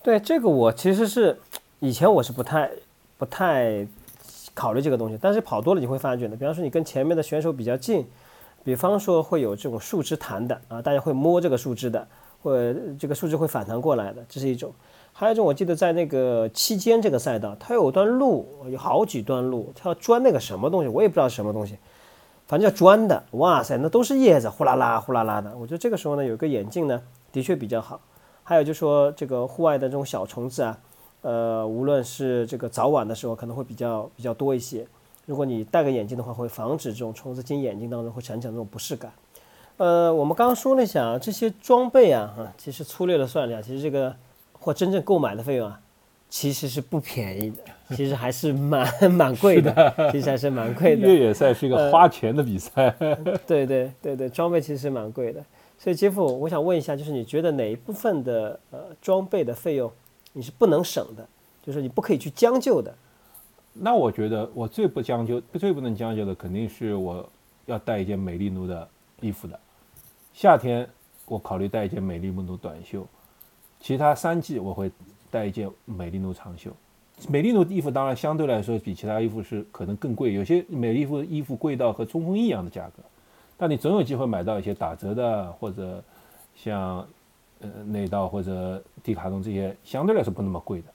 [0.03, 1.39] 对这个我其实是
[1.83, 2.71] 以前我是不太
[3.19, 3.85] 不太
[4.55, 8.07] 考虑这个东西，但是跑多了你会发觉的，比方说你跟前面的选手比较近，
[8.63, 12.07] 比方说会有这种树枝弹的啊，大家会摸这个树枝的，
[12.41, 14.73] 或者这个树枝会反弹过来的，这是一种。
[15.13, 21.77] 还有一种我记得在那个期间这个赛道，它有段路，有好几段路，它要钻那个什么东西，我也不知道是什么东西，
[22.47, 23.25] 反正叫钻的。
[23.33, 25.53] 哇塞，那都是叶子，呼啦啦呼啦啦的。
[25.59, 28.01] 我觉得这个时候呢，有个眼镜呢，的确比较好。
[28.45, 30.79] 还有就说这个户外的这种小虫子啊，
[31.23, 34.87] 呃，无论是这个早晚的时候可能会比较比较多一些。
[35.25, 39.13] 如果你戴个眼镜的话，会防止这种虫子进眼睛当中会产生这种不适感。
[39.77, 44.15] 呃，我们刚刚说了一下啊，这些装备啊，哈，其实粗略的算了下，其实这个
[44.53, 45.81] 或真正购买的费用啊，
[46.29, 51.07] 其实是不便宜的，其实还是蛮蛮 贵的，其实还是蛮贵的。
[51.09, 52.91] 越野赛是一个花钱的比赛。
[53.47, 55.43] 对对对对，装备其实是蛮贵的。
[55.79, 59.91] 所以杰夫，我想问一下，就是你觉得哪一部分的呃装备的费用
[60.33, 61.27] 你是不能省的，
[61.63, 62.95] 就是你不可以去将就的？
[63.75, 67.27] 那我觉得我最不将就、最不能将就的，肯定是我
[67.67, 68.89] 要带一件美丽奴的
[69.21, 69.59] 衣服的。
[70.35, 70.89] 夏天
[71.27, 73.07] 我考虑带一件美丽奴短袖，
[73.81, 74.91] 其他三季我会
[75.31, 76.71] 带一件美丽奴长袖。
[77.29, 83.03] 美丽奴衣服当然相对来说比其他衣服是可能更贵，有些美丽服衣服贵到和冲锋衣一样的价格，
[83.57, 86.03] 但你总有机会买到一些打折的，或者
[86.57, 87.07] 像
[87.63, 90.89] 呃内道或者迪卡侬这些相对来说不那么贵的。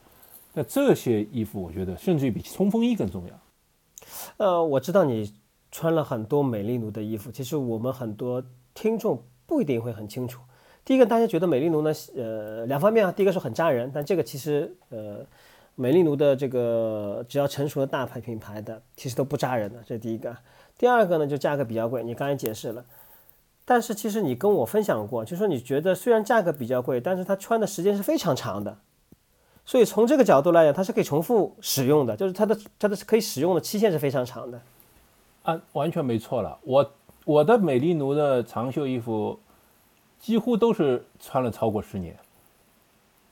[0.53, 4.45] 那这些衣服，我觉得甚至于比冲锋衣更重要。
[4.45, 5.33] 呃，我知道你
[5.71, 10.41] 穿了很多美丽奴的衣服，其实我们很多听众不一定会很清楚。
[10.83, 15.25] 第一个，大家觉得美丽奴呢，呃，两方面啊，第一个是很扎人，但这个其实，呃，
[15.75, 20.35] 美丽奴的这个只要成熟的大牌品牌的，其实都不扎人的，这是第一个。
[20.77, 22.83] 第二个呢，就价格比较贵，你刚才解释了。
[23.69, 28.77] 但是其实你跟我分享过，就说你觉得虽然价格比较贵，但是它穿的时间是非常长的。
[29.65, 34.61] 所以从这个角度来讲，它是可以重复使用的，就是它的它的可以使用的期限是非常长的。
[35.43, 36.57] 啊，完全没错了。
[36.63, 36.93] 我
[37.25, 39.37] 我的美丽奴的长袖衣服
[40.17, 42.15] 几乎都是穿了超过十年。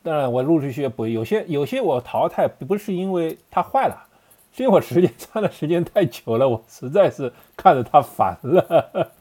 [0.03, 4.05] 当然，我陆陆续续不有些有些我淘汰不是因为它坏了，
[4.51, 9.11] 是因为我时间穿的时间太久了，我实在是看着它烦了。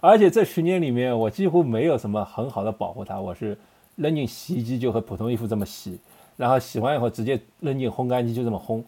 [0.00, 3.58] 而且这十年里面，我几乎没有什么很好的保护它，我是
[3.96, 5.98] 扔进洗衣机就和普通衣服这么洗。
[6.36, 8.80] 然后洗完以后直接扔进烘干机就这么烘，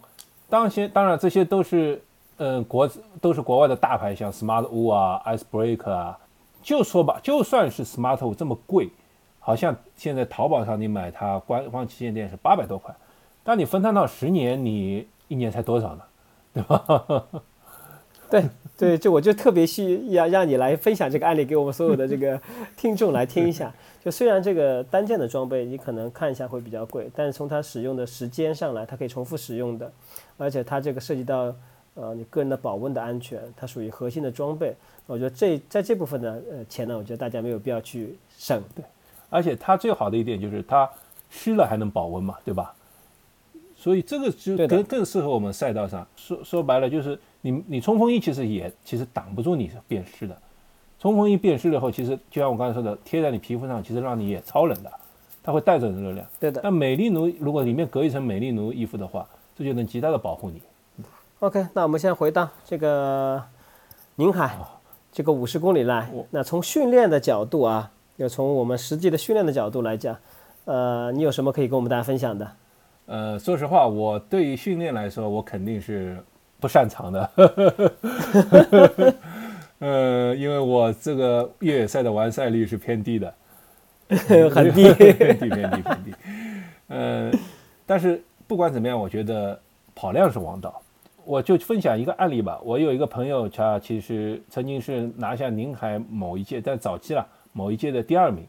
[0.48, 2.00] 当些当然这些都是，
[2.36, 2.88] 嗯国
[3.20, 6.16] 都是国外的大牌，像 Smart Wool 啊 Ice Break 啊，
[6.62, 8.88] 就说吧，就算是 Smart Wool 这么贵，
[9.40, 12.94] 好像现在淘宝上你买它官方旗舰店是八百多块，
[13.42, 16.02] 但你分摊到十年，你一年才多少呢？
[16.54, 17.24] 对吧？
[18.30, 18.48] 对
[18.80, 22.40] 对，就我就特别需要让你来分享这个案例给我们所有的这个
[22.78, 23.70] 听众来听一下。
[24.02, 29.92] 就虽然这个单件的装备你可能看一下会比较贵，但是从它使用的时间上来，它可以重复使用的，
[30.38, 31.54] 而且它这个涉及到
[31.92, 34.74] 呃你个人的保温的安全，它属于核心的装备。
[35.06, 38.62] 我觉得这在这部分呢，呃钱呢，我觉得大家没有必要去省。
[38.74, 38.82] 对，
[39.28, 40.88] 而且它最好的一点就是它
[41.28, 42.74] 湿了还能保温嘛，对吧？
[43.80, 46.06] 所以这个就更更适合我们赛道上。
[46.14, 50.36] 说说白了就是你你冲锋衣其实也其实挡不住你变湿的。
[50.98, 54.92] 冲锋衣变湿了以后，其实就像我刚才说的，贴在你皮肤上，其实让你也超冷的，
[55.42, 56.26] 它会带走热量。
[56.38, 56.60] 对的。
[56.62, 60.60] 那美丽奴如果里面隔一层美丽奴衣服的话，这就能极大的保护你。
[61.38, 63.42] OK，那我们先回到这个
[64.16, 64.58] 宁海
[65.10, 70.14] 这个五十公里来，那从训练的角度啊，要从我们实际的训练的角度来讲，
[70.66, 72.52] 呃，你有什么可以跟我们大家分享的？
[73.10, 76.16] 呃，说实话，我对于训练来说，我肯定是
[76.60, 77.30] 不擅长的。
[79.80, 83.34] 呃，因为我这个越野赛的完赛率是偏低的，
[84.54, 86.14] 很低， 偏低，偏低，偏低。
[86.86, 87.32] 呃，
[87.84, 89.60] 但是不管怎么样，我觉得
[89.92, 90.80] 跑量是王道。
[91.24, 92.60] 我就分享一个案例吧。
[92.62, 98.46] 我有一个朋友，他其实曾经是拿下宁海某一届，但早期了某一届的第二名。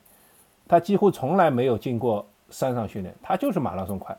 [0.67, 4.15] 他几乎从来没有进过山上训练，他就是马拉松快，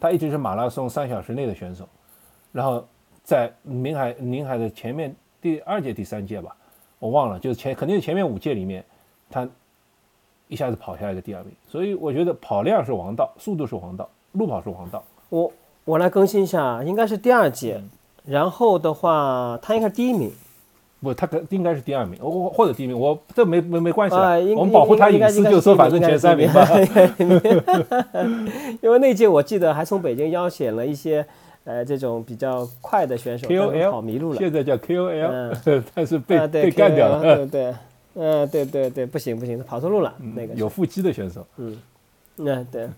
[0.00, 1.88] 他一直是马拉松三小时内的选手。
[2.52, 2.86] 然后
[3.22, 5.14] 在宁海宁海的前面。
[5.40, 6.56] 第二届、第三届吧，
[6.98, 8.84] 我忘了，就是前肯定是前面五届里面，
[9.30, 9.48] 他
[10.48, 11.52] 一下子跑下来个第二名。
[11.64, 15.00] 所以我觉得跑量是王道，速度是王道，路跑是王道。
[15.28, 15.52] 我
[15.84, 17.80] 我来更新一下，应该是第二届，
[18.24, 20.32] 然后的话他应该是第一名，
[21.00, 24.16] 不，他可应该是第二名，我或者第一名，我这没没没关系
[24.54, 26.66] 我们保护他隐私，就说反正前三名吧。
[28.82, 31.24] 因为那届我记得还从北京邀请了一些。
[31.64, 33.46] 呃，这种比较快的选手
[33.90, 35.54] 跑迷路了，现在叫 KOL，
[35.94, 37.74] 但是被被干掉了，对对，
[38.14, 41.78] 嗯，对对对，不行不行，跑错路了，那个有腹肌的选手，嗯，
[42.36, 42.88] 那对，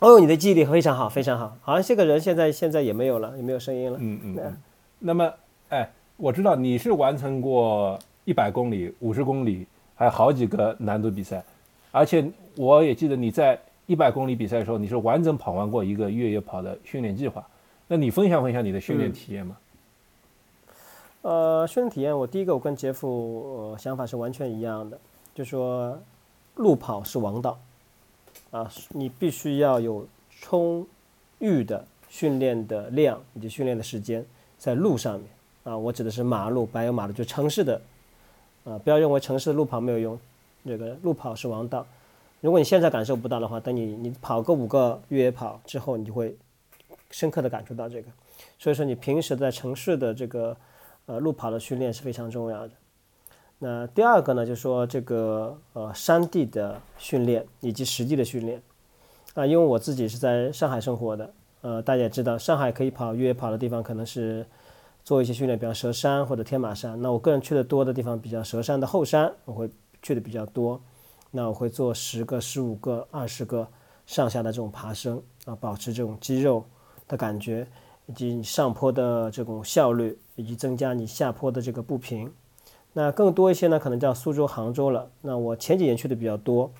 [0.00, 4.20] 哦，你的记忆力非常好，非常好，好像这个人现在现在也没有了，也没有声音了，嗯。
[4.22, 4.56] 嗯，
[4.98, 5.32] 那么，
[5.70, 11.44] 哎，我知道你是完成过一百公里、五十公里，还有好几个难度比赛，
[11.92, 12.26] 而且
[12.56, 17.46] 我也记得你在一百公里比赛的时候，你是完整跑完过一个越野跑的训练计划。
[17.86, 19.56] 那你分享分享你的训练体验吗？
[21.20, 24.98] 呃，训练体验，我第一个我跟杰夫呃想法是完全一样的，
[25.34, 26.00] 就说
[26.54, 27.58] 路跑是王道
[28.50, 30.86] 啊，你必须要有充
[31.40, 34.24] 裕的训练的量以及训练的时间
[34.56, 35.28] 在路上面
[35.66, 37.80] 啊，我指的是马路、柏油马路，就城市的
[38.64, 40.16] 啊，不要认为城市的路跑没有用，
[40.64, 41.84] 这个路跑是王道。
[42.40, 46.36] 如果你现在感受不到的话，等你你跑个五个越野跑之后，你就会
[47.10, 48.08] 深刻的感受到这个。
[48.60, 50.56] 所以说，你平时在城市的这个
[51.06, 52.70] 呃路跑的训练是非常重要的。
[53.58, 58.62] 那第二个呢，就是说这个呃山地的训练以及实地的训练
[59.34, 61.30] 啊，因为我自己是在上海生活的，
[61.62, 64.46] 呃，大家也知道，上海可以跑越野跑的地方可能是
[65.06, 67.00] 做一些训练，比方蛇山或者天马山。
[67.00, 69.70] 那我个人去的多的地方，比较蛇山的后山，我会
[70.02, 70.80] 去的比较多。
[71.30, 73.68] 那我会做十个、十五个、二十个
[74.04, 76.64] 上下的这种爬升啊，保持这种肌肉
[77.06, 77.68] 的感觉，
[78.06, 82.28] 以及你上坡的这种效率，以及增加你下坡的这个步频。
[82.92, 85.08] 那更多一些呢，可能叫苏州、杭州了。
[85.20, 86.72] 那我前几年去的比较多，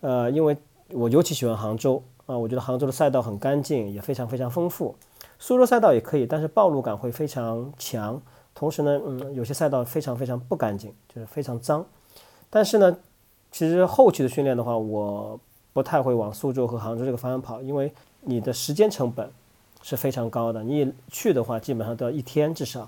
[0.00, 0.56] 呃，因为
[0.90, 4.96] 我尤其喜欢杭州啊，我觉得杭州的赛道很干净，也非常非常丰富。
[5.38, 8.20] 苏州赛道也可以，但是暴露感会非常强，
[8.54, 11.84] 同时呢，嗯，有些赛道非常非常不干净，就是非常脏。
[12.50, 12.96] 但是呢。
[13.50, 15.40] 其实后期的训练的话，我
[15.72, 19.26] 不太会往苏州和杭州这个方向跑，因为你的时间成本
[19.82, 20.62] 是非常高的。
[20.62, 22.82] 你去的话，基本上都要一天至少；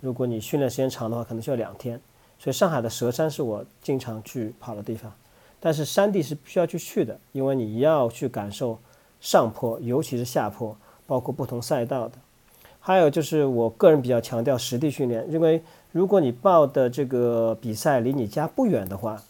[0.00, 2.00] 如果你训练时间长的话，可能需要两天。
[2.38, 5.12] 所以上海的蛇山是我经常去跑的地方，
[5.58, 8.78] 但是山地是必须要去去的，因为你要去感受
[9.20, 10.74] 上坡，尤其是下坡，
[11.06, 12.14] 包括不同赛道的。
[12.80, 19.20] 还有就是我个人比较强调实地训练，因为如果你报的这个比赛离你家不远的话，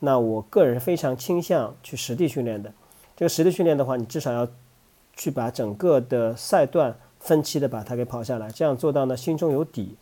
[0.00, 2.72] 那我个人非常倾向去实地训练的。
[3.16, 4.48] 这个实地训练的话，你至少要
[5.14, 9.96] 去把整个的赛段分期的把它给跑下来，这样做到呢心中有底。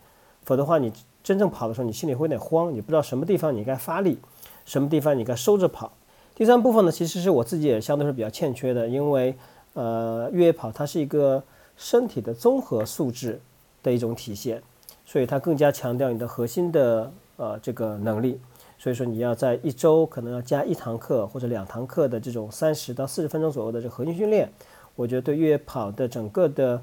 [0.45, 0.91] 否则的话，你
[1.23, 4.19] 真正跑的时候，你心里会有点慌，你不知道什么地方你该发力，
[4.65, 5.93] 什么地方你该收着跑。
[6.35, 9.37] 第三部分呢，其实是我自己也相对是比较欠缺的，因为
[9.75, 11.43] 呃越野跑它是一个
[11.77, 13.41] 身体的综合素质
[13.83, 14.63] 的一种体现，
[15.05, 18.41] 所以它更加强调你的核心的呃这个能力。
[18.79, 24.51] 所以说你要在一周可能要加一堂课或者两堂课的这种三十到四十分钟左右的这核心训练，
[24.97, 26.83] 我觉得对越野跑的整个的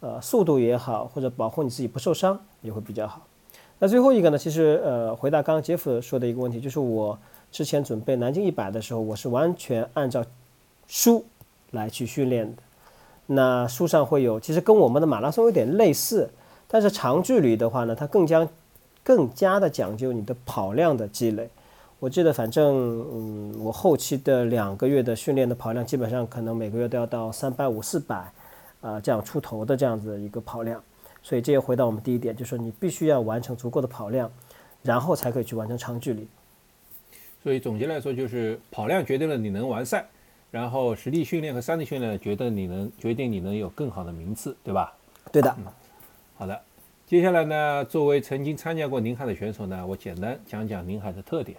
[0.00, 3.24] 呃速度也好，或者保护你自己不受伤也会比较好。
[3.78, 7.16] 那最后一个呢，其实呃回答刚刚杰夫说的一个问题，就是我
[7.52, 10.24] 之前准备南京一百的时候，我是完全按照
[10.88, 11.24] 书
[11.70, 12.62] 来去训练的。
[13.26, 16.30] 那书上会有，其实跟我们的马拉松有点类似，
[16.68, 18.48] 但是长距离的话呢，它更加。
[19.06, 21.48] 更加的讲究你的跑量的积累，
[22.00, 22.74] 我记得反正
[23.14, 28.32] 嗯，我后期的两个月的训练的跑量，基本上可能每个月都要到三百五四百，
[28.80, 30.82] 啊这样出头的这样子一个跑量，
[31.22, 34.28] 所以这又回到我们第一点，就是说你必须要完成足够的跑量，
[34.82, 36.26] 然后才可以去完成长距离。
[37.44, 40.04] 所以总结来说，就是跑量决定了你能完赛，
[40.56, 44.90] 然后实地训练和山地训练觉得你能决定你能有更好的名次，对吧？
[45.30, 45.54] 对的。
[46.34, 46.58] 好的。
[47.06, 51.58] 接下来呢，作为曾经参加过宁海的选手呢，我简单讲讲宁海的特点，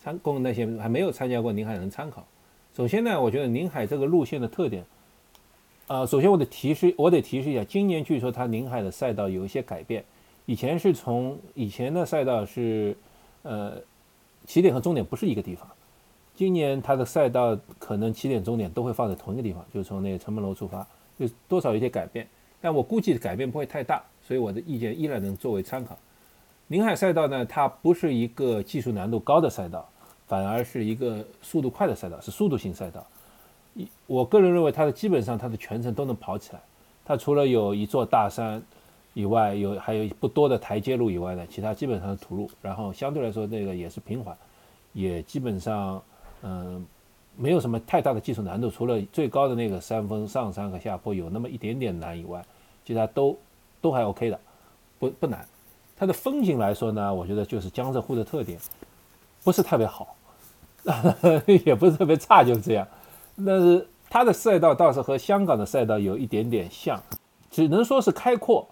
[0.00, 2.24] 参供那些还没有参加过宁海的人参考。
[2.76, 4.84] 首先呢，我觉得宁海这个路线的特点，
[5.88, 10.04] 啊，首先我得提示，我得提示一下，今年据说它宁海的赛道有一些改变，
[10.44, 12.96] 以前是从以前的赛道是，
[13.42, 13.82] 呃，
[14.46, 15.68] 起点和终点不是一个地方，
[16.36, 20.86] 今年它的赛道可能起点终点都会放在同一个地方，就是从那个城门楼出发，
[21.18, 22.28] 就多少有些改变，
[22.60, 24.02] 但我估计改变不会太大。
[24.22, 25.96] 所以我的意见依然能作为参考。
[26.66, 29.88] 宁海赛道呢，它不是一个技术难度高的赛道，
[30.26, 33.06] 反而是一个速度快的赛道，是速度型赛道。
[33.74, 36.60] 一，我个人认为它的基本上它的全程都能跑起来。
[37.04, 38.60] 它除了有一座大山
[39.14, 42.50] 以外，有还有不多的台阶路以外呢，其他基本上是土路。
[42.60, 44.36] 然后相对来说，那个也是平缓，
[44.92, 46.02] 也基本上
[46.42, 46.86] 嗯
[47.36, 48.70] 没有什么太大的技术难度。
[48.70, 52.44] 除了最高的那个山峰上山和下坡有那么一点点难以外，
[52.84, 53.36] 其他都。
[53.78, 54.40] 都还 OK 的，
[54.98, 55.46] 不不难。
[55.96, 58.58] 它的风景来说呢，我觉得就是江浙沪的特点，
[59.44, 60.16] 不是特别好，
[61.64, 62.88] 也不是特别差，就是这样。
[63.46, 67.00] 但是它的赛道倒是和香港的赛道有一点点像，
[67.48, 68.66] 只能说是开阔，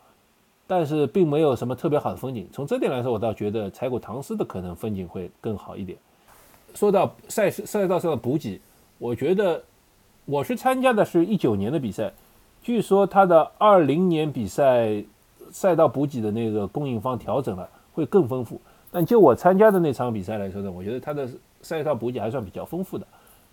[0.67, 2.49] 但是并没有什么特别好的风景。
[2.51, 5.97] 从这点来说，我倒觉得柴谷唐斯的可能风景会更好一点。
[6.75, 8.61] 说到赛赛道上的补给，
[8.99, 9.63] 我觉得
[10.25, 12.13] 我是参加的是一九年的比赛。
[12.63, 15.03] 据说他的二零年比赛
[15.51, 18.61] 赛道补给的那个供应方调整了，会更丰富。
[18.91, 21.29] 但就我参加的那场比赛来说呢，我觉得他的
[21.63, 23.07] 赛道补给还算比较丰富的，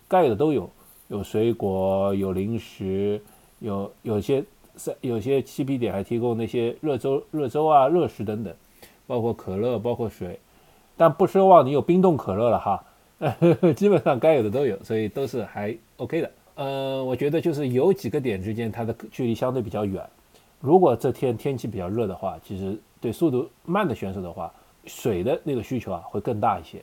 [0.08, 0.68] 该有的都有。
[1.08, 3.20] 有水果，有零食，
[3.58, 4.42] 有有些
[4.76, 8.54] 赛有些 CP 点还提供那些热粥、热粥啊、热食等等，
[9.06, 10.40] 包括可乐，包括水，
[10.96, 12.82] 但不奢望你有冰冻可乐了哈，
[13.76, 16.30] 基本上该有的都有，所以都是还 OK 的。
[16.54, 20.04] 呃，我觉得就是有几个点之间它的距离相对比较远。
[20.60, 24.52] 如果这天天气比较热的话，其实对速度慢的选手的话，
[24.86, 26.82] 水的那个需求啊会更大一些。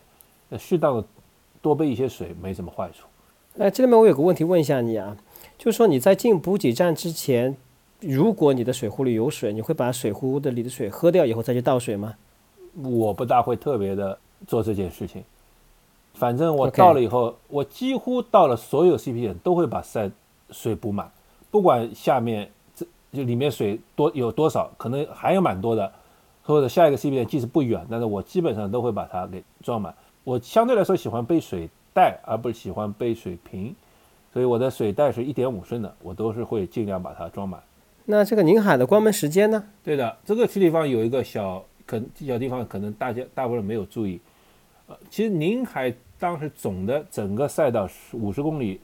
[0.49, 1.05] 那适当的
[1.61, 3.05] 多备一些水没什么坏处。
[3.55, 5.15] 那，这里面我有个问题问一下你啊，
[5.57, 7.55] 就是说你在进补给站之前，
[7.99, 12.15] 如果你的水壶里有水，你会把水壶的里的水喝掉以后再去倒水吗？
[12.83, 14.17] 我不大会特别的
[14.47, 15.23] 做这件事情。
[16.20, 20.11] 反正我到了以后我几乎到了所有 CP 点都会把塞
[20.51, 21.09] 水补满，
[21.49, 25.89] 不管下面这就里面水多有多少，可能还有蛮多的，
[26.43, 29.95] 或者下一个 CP 点即使不远，但是我基本上都会把它给装满。
[30.26, 33.74] 我相对来说喜欢背水袋，而不是喜欢背水瓶，
[34.34, 37.63] 所以我的水袋是一点五升的，我都是会尽量把它装满。
[38.05, 39.63] 那这个宁海的关门时间呢？
[39.84, 44.20] 对的，这个地方有一个小可小地方，可能大家大部分人没有注意。
[44.88, 48.80] 呃，其实宁海当时总的整个赛道是五十公里，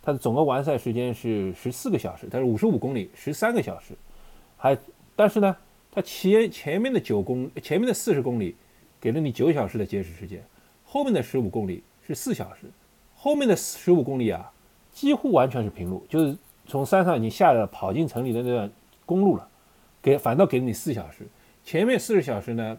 [0.00, 3.92] 它的总个完赛时间是十四个小时，它是五十五公里十三个小时，
[4.56, 4.78] 还
[5.16, 5.56] 但是呢，
[5.90, 8.54] 它前前面的九公前面的四十公里
[9.00, 10.42] 给了你九小时的节食时间，
[10.84, 12.66] 后面的十五公里是四小时，
[13.16, 14.50] 后面的十五公里啊
[14.92, 18.70] 几乎完全是平路，就是从山上已经下来了，跑进城里的那段
[19.04, 19.48] 公路了，
[20.00, 21.26] 给反倒给了你四小时，
[21.64, 22.78] 前面四十小时呢，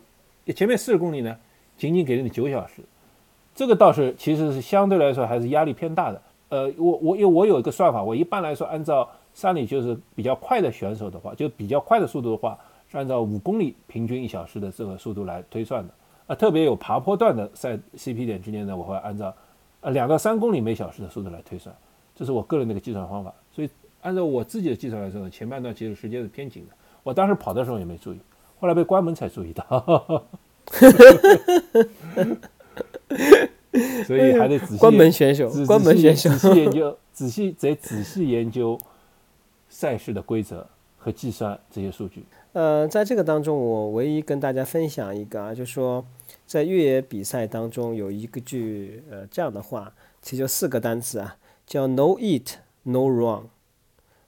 [0.55, 1.37] 前面四十公里呢，
[1.77, 2.81] 仅仅给了你九小时，
[3.53, 6.21] 这个倒是其实是相对来说还是压力偏大的。
[6.49, 12.57] 呃，我我因为我有一个算法，我一般来说按照山里就是比较快的选手的话，就比较快的速度的话，
[12.89, 15.93] 是按照五公里平均一小时的这个速度来推算的。
[16.27, 19.33] 啊，特别有爬坡段的赛 CP 点之间呢，我会按照
[19.79, 21.73] 呃两到三公里每小时的速度来推算，
[22.15, 23.33] 这是我个人的一个计算方法。
[23.53, 23.69] 所以
[24.01, 26.75] 按照我自己的计算来说呢，前半段其实时间是偏紧的。
[27.03, 28.19] 我当时跑的时候也没注意，
[28.59, 30.23] 后来被关门才注意到，
[34.05, 38.77] 所以还得仔细关门选手，关门选手仔细研究，仔细得仔细研究
[39.69, 42.23] 赛事的规则和计算这些数据。
[42.53, 46.05] 呃，在这个当中，我唯一跟大家分享一个啊，就说
[46.45, 53.43] 在越野比赛当中有一个句呃这样的话，其实就四个单词啊，叫 “no eat no run”，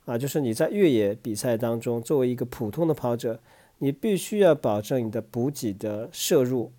[0.05, 3.41] 啊，就是你在越野比赛当中，作为一个普通的跑者，
[3.79, 6.71] 你必须要保证你的补给的摄入，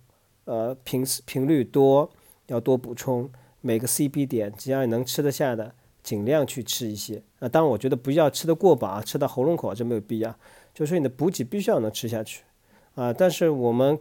[0.45, 2.09] 呃频频率多，
[2.47, 3.29] 要多补充，
[3.61, 7.21] 每个 CP 点只要你能吃得下的，尽量去吃一些。
[7.39, 10.35] 啊，当然我觉得不要吃得过饱啊，吃到喉咙口这没有必要。
[10.73, 12.43] 就是说你的补给必须要能吃下去，
[12.95, 13.97] 啊，但是我们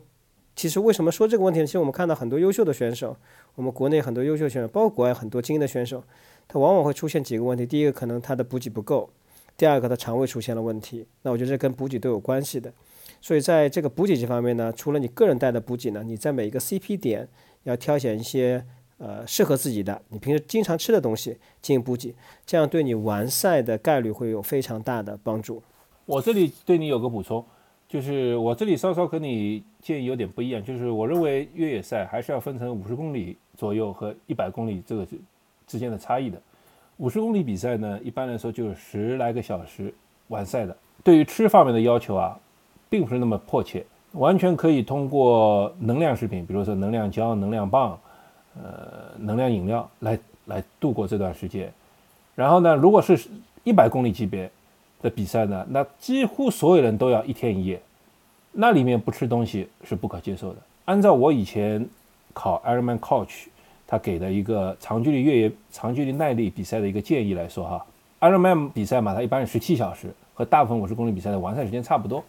[0.56, 1.66] 其实为什么说这个问题呢？
[1.66, 3.16] 其实我们看到很多优秀的选手，
[3.54, 6.02] 我们国内很多优秀选手，包括国外很多精英的选手，
[6.48, 7.64] 他往往会出现几个问题。
[7.64, 9.08] 第一个可能他的补给不够，
[9.56, 11.06] 第二个他肠胃出现了问题。
[11.22, 12.72] 那我觉得这跟补给都有关系的。
[13.24, 17.26] 所以在这个补给这方面呢，除了你个人带的补给呢，你在每一个 CP 点
[17.62, 18.62] 要挑选一些
[18.98, 21.30] 呃适合自己的，你平时经常吃的东西
[21.62, 22.14] 进行补给，
[22.44, 25.62] 这样对你完赛的概率会有非常大的帮助。
[26.04, 27.42] 我这里对你有个补充，
[27.88, 35.06] 就是我这里稍稍跟你建议有点不一样，就是我认为越野赛还是要分成五十公里左右和一百公里这个
[35.66, 36.38] 之间的差异的。
[36.98, 39.94] 五十公里比赛呢，一般来说就是十来个小时
[40.28, 40.76] 完赛的。
[41.02, 42.38] 对于吃方面的要求啊，
[42.88, 47.98] 并不是那么迫切，完全可以通过能量食品，比如说能量胶、能量棒、
[48.56, 51.72] 呃能量饮料来来度过这段时间。
[52.34, 53.18] 然后呢，如果是
[53.62, 54.50] 一百公里级别
[55.02, 57.80] 的比赛呢，那几乎所有人都要一天一夜，
[58.52, 60.58] 那里面不吃东西是不可接受的。
[60.84, 61.86] 按照我以前
[62.32, 63.46] 考 Ironman Coach
[63.86, 67.86] 他给的一个长距离越野、长距离耐力比赛的一个建议来说哈
[68.20, 72.22] ，Ironman 比赛嘛，它一般是十七小时，和大部分五十公里比赛的完赛时间差不多。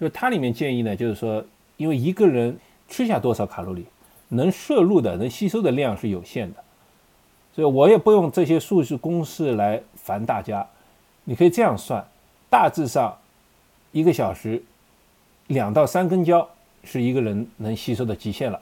[0.00, 1.44] 就是它里面建议呢，就是说，
[1.76, 2.56] 因为一个人
[2.88, 3.84] 吃下多少卡路里，
[4.28, 6.64] 能摄入的、能吸收的量是有限的，
[7.54, 10.66] 所以我也不用这些数据公式来烦大家。
[11.24, 12.02] 你可以这样算，
[12.48, 13.14] 大致上
[13.92, 14.62] 一个小时
[15.48, 16.48] 两到三根胶
[16.82, 18.58] 是一个人能吸收的极限了。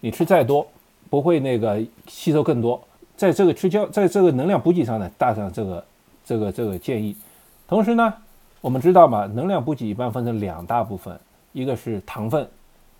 [0.00, 0.66] 你吃再多，
[1.08, 2.78] 不会那个吸收更多。
[3.16, 5.84] 在这个吃胶，在这个能量补给上呢，大上这个
[6.24, 7.16] 这个这个建议。
[7.66, 8.12] 同时呢，
[8.62, 11.18] 我们知道嘛，能量补给一般分成两大部分，
[11.52, 12.48] 一个是糖分，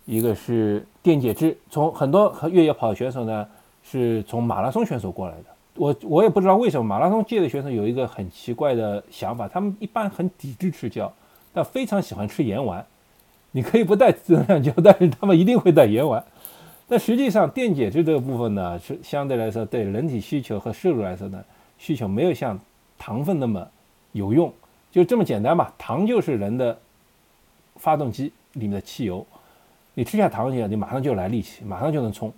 [0.05, 1.57] 一个是电解质。
[1.71, 3.47] 从很多和越野跑选手呢，
[3.81, 5.43] 是从马拉松选手过来的。
[5.75, 11.09] 我我也不知道为什么马拉松界的选手有一个很奇怪的想法，他们一般很抵制吃胶，
[11.53, 12.85] 但非常喜欢吃盐丸。
[13.51, 16.21] 你可以不带能量胶，但是他们一定会带盐丸。
[16.89, 21.41] 但实际上，电解质这个部分呢，是相对来说对人体需求和摄入来说呢，
[21.77, 22.59] 需求没有像
[22.99, 23.65] 糖分那么
[24.11, 24.51] 有用，
[24.93, 25.73] 就这么简单吧。
[25.77, 26.77] 糖就是人的
[27.77, 29.25] 发动机里面的汽油，
[29.95, 32.31] 你吃下糖以后，你马上就来力气，马上就能冲。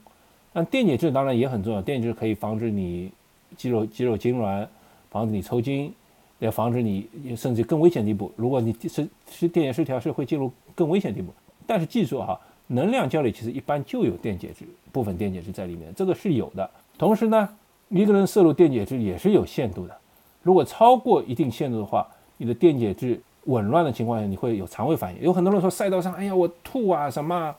[0.53, 3.12] 那电解质当然也很重要，电解质可以防止你
[3.58, 4.66] 肌肉肌肉痉挛，
[5.12, 5.93] 防止你抽筋，
[6.39, 8.32] 也防止你甚至更危险地步。
[8.38, 11.34] 如果你是是电解失调，是会进入更危险地步。
[11.68, 16.70] 但是记住哈，能量胶里其实一般就有电解质，部分电解质在里面，这个是有的。
[16.97, 17.49] 同时呢，
[17.89, 19.97] 一个人摄入电解质也是有限度的，
[20.41, 25.21] 如果超过一定限度的话，你的电解质紊乱的情况下，你会有肠胃反应。
[25.21, 27.55] 有很多人说赛道上，哎呀，我吐啊什么。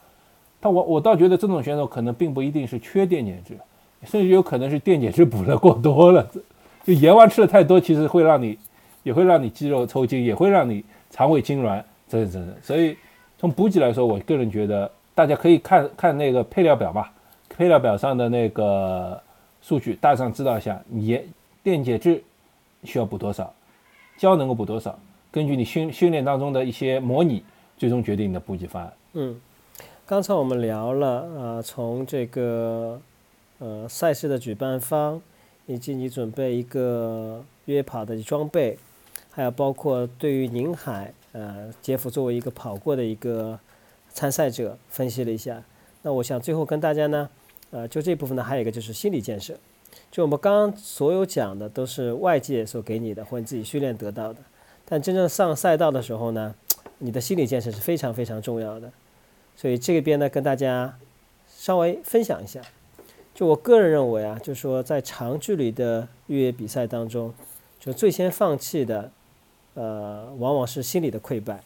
[0.58, 3.56] 但我我倒觉得这种选手可能并不一定是缺电解质，
[4.04, 6.26] 甚至有可能是电解质补的过多了，
[6.84, 8.58] 就盐丸吃的太多，其实会让你
[9.02, 12.56] 也会让你肌肉抽筋，也会让你肠胃痉挛，真的真的。
[12.62, 12.96] 所以
[13.38, 17.12] 从补给来说，我个人觉得大家可以看看那个配料表吧，
[17.50, 19.20] 配料表上的那个
[19.60, 21.22] 数据，大致上知道一下盐
[21.62, 22.24] 电解质
[22.82, 23.52] 需要补多少，
[24.16, 24.98] 胶能够补多少，
[25.30, 27.42] 根据你训训练当中的一些模拟，
[27.76, 28.92] 最终决定你的补给方案。
[29.14, 29.40] 嗯。
[30.08, 33.00] 刚才我们聊了，呃，从这个
[33.58, 35.20] 呃赛事的举办方，
[35.66, 38.78] 以及你准备一个约跑的装备，
[39.32, 43.58] 还有包括对于宁海，呃，杰夫作为一个跑过的一个
[44.10, 45.60] 参赛者，分析了一下。
[46.02, 47.28] 那我想最后跟大家呢，
[47.72, 49.58] 呃，就这部分呢，还有一个就是心理建设。
[50.10, 54.40] 就我们刚刚所有讲的都是外界所给你的，或者自己训练得到的，
[54.84, 56.54] 但真正上赛道的时候呢，
[56.98, 58.90] 你的心理建设是非常非常重要的。
[59.56, 60.98] 所以这边呢，跟大家
[61.48, 62.60] 稍微分享一下。
[63.34, 67.34] 就我个人认为啊，就是说在长距离的越野比赛当中，
[67.78, 69.10] 就最先放弃的，
[69.74, 71.62] 呃，往往是心理的溃败，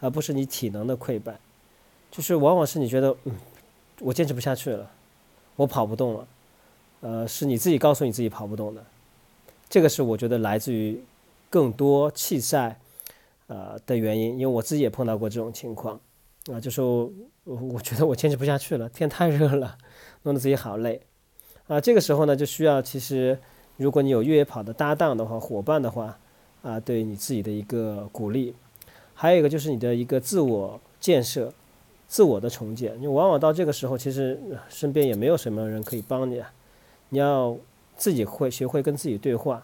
[0.00, 1.38] 而不是你体能的溃败。
[2.10, 3.32] 就是往往是你觉得，嗯，
[4.00, 4.90] 我坚持不下去了，
[5.56, 6.26] 我跑不动了，
[7.02, 8.82] 呃，是你自己告诉你自己跑不动的。
[9.68, 10.98] 这个是我觉得来自于
[11.50, 12.78] 更多弃赛，
[13.48, 16.00] 呃的原因，因为我自己也碰到过这种情况。
[16.50, 17.08] 啊，就说
[17.44, 19.78] 我我觉得我坚持不下去了，天太热了，
[20.22, 21.00] 弄得自己好累。
[21.68, 23.38] 啊，这个时候呢，就需要其实，
[23.76, 26.18] 如果你有越野跑的搭档的话，伙伴的话，
[26.62, 28.54] 啊，对你自己的一个鼓励。
[29.14, 31.52] 还有一个就是你的一个自我建设、
[32.08, 33.00] 自我的重建。
[33.00, 36.52] 你往往到这个时候，其实身边也没有什么人可以帮你啊，
[37.12, 37.54] 你要
[37.94, 39.62] 自己会学会跟自己对话。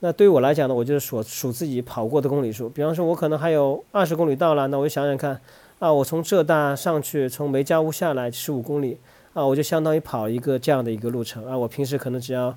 [0.00, 2.68] 那对于我来讲呢，我就是数数自己跑过的公里数。
[2.68, 5.40] 比方说，我可能还有二十公里到了，那我就想想看。
[5.78, 8.98] 啊，我从浙大上去，从梅家坞下来十五公里，
[9.34, 11.58] 啊，我就相当于跑一个这样的一个路程啊。
[11.58, 12.56] 我平时可能只要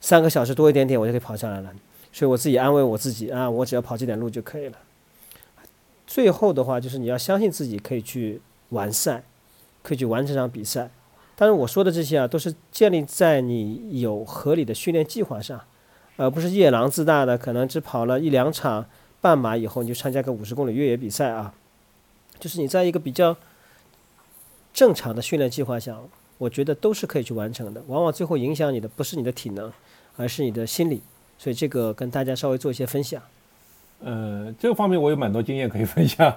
[0.00, 1.70] 三个小时多一点点，我就可以跑下来了。
[2.12, 4.76] 所以我自己安慰我自己啊，我只要跑这点路就可以了。
[6.06, 8.40] 最后的话就是你要相信自己可以去
[8.70, 9.22] 完赛，
[9.82, 10.90] 可以去完成这场比赛。
[11.40, 15.58] 但是我说的这些啊，都是建立在你有合理的训练计划上，
[16.18, 18.84] 而不是夜郎自大的，可能只跑了一两场
[19.22, 21.54] 半马以后你就参加个五十公里越野比赛啊。
[22.38, 23.34] 就是你在一个比较
[24.74, 25.96] 正常的训练计划下，
[26.36, 27.82] 我觉得都是可以去完成的。
[27.86, 29.72] 往往最后影响你的不是你的体能，
[30.18, 31.00] 而是你的心理。
[31.38, 33.22] 所以这个跟大家稍微做一些分享。
[34.02, 36.32] 呃，这个方面我有蛮多经验可以分享。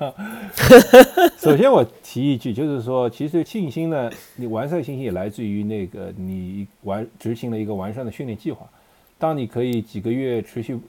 [1.39, 8.67] 首先我提一句，就是说，其实信心呢，你完善信心也来自于那个你完执行了一个完善的训练计划。
[9.17, 10.79] 当你可以几个月持续、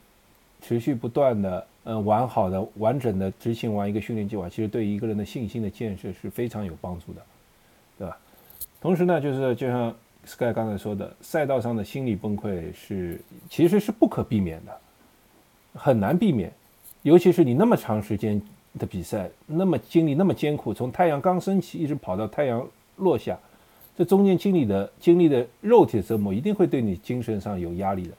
[0.60, 1.66] 持续不断的。
[1.86, 7.20] 嗯，完好的、完整的执行完一个训练计划，其实对一个人的信心的建设是非常有帮助的，
[7.98, 8.16] 对吧？
[8.80, 9.94] 同时呢，就是就像
[10.24, 13.20] Sky 刚才说的，赛道上的心理崩溃是
[13.50, 14.72] 其实是不可避免的，
[15.74, 16.50] 很难避免。
[17.04, 18.40] 尤其是你那么长时间
[18.78, 23.38] 的比赛，那么经历那么艰苦，从太阳刚升起一直跑到太阳落下，
[23.94, 28.14] 这中间经历的经历的肉体折磨，一定会对你精神上有压力的。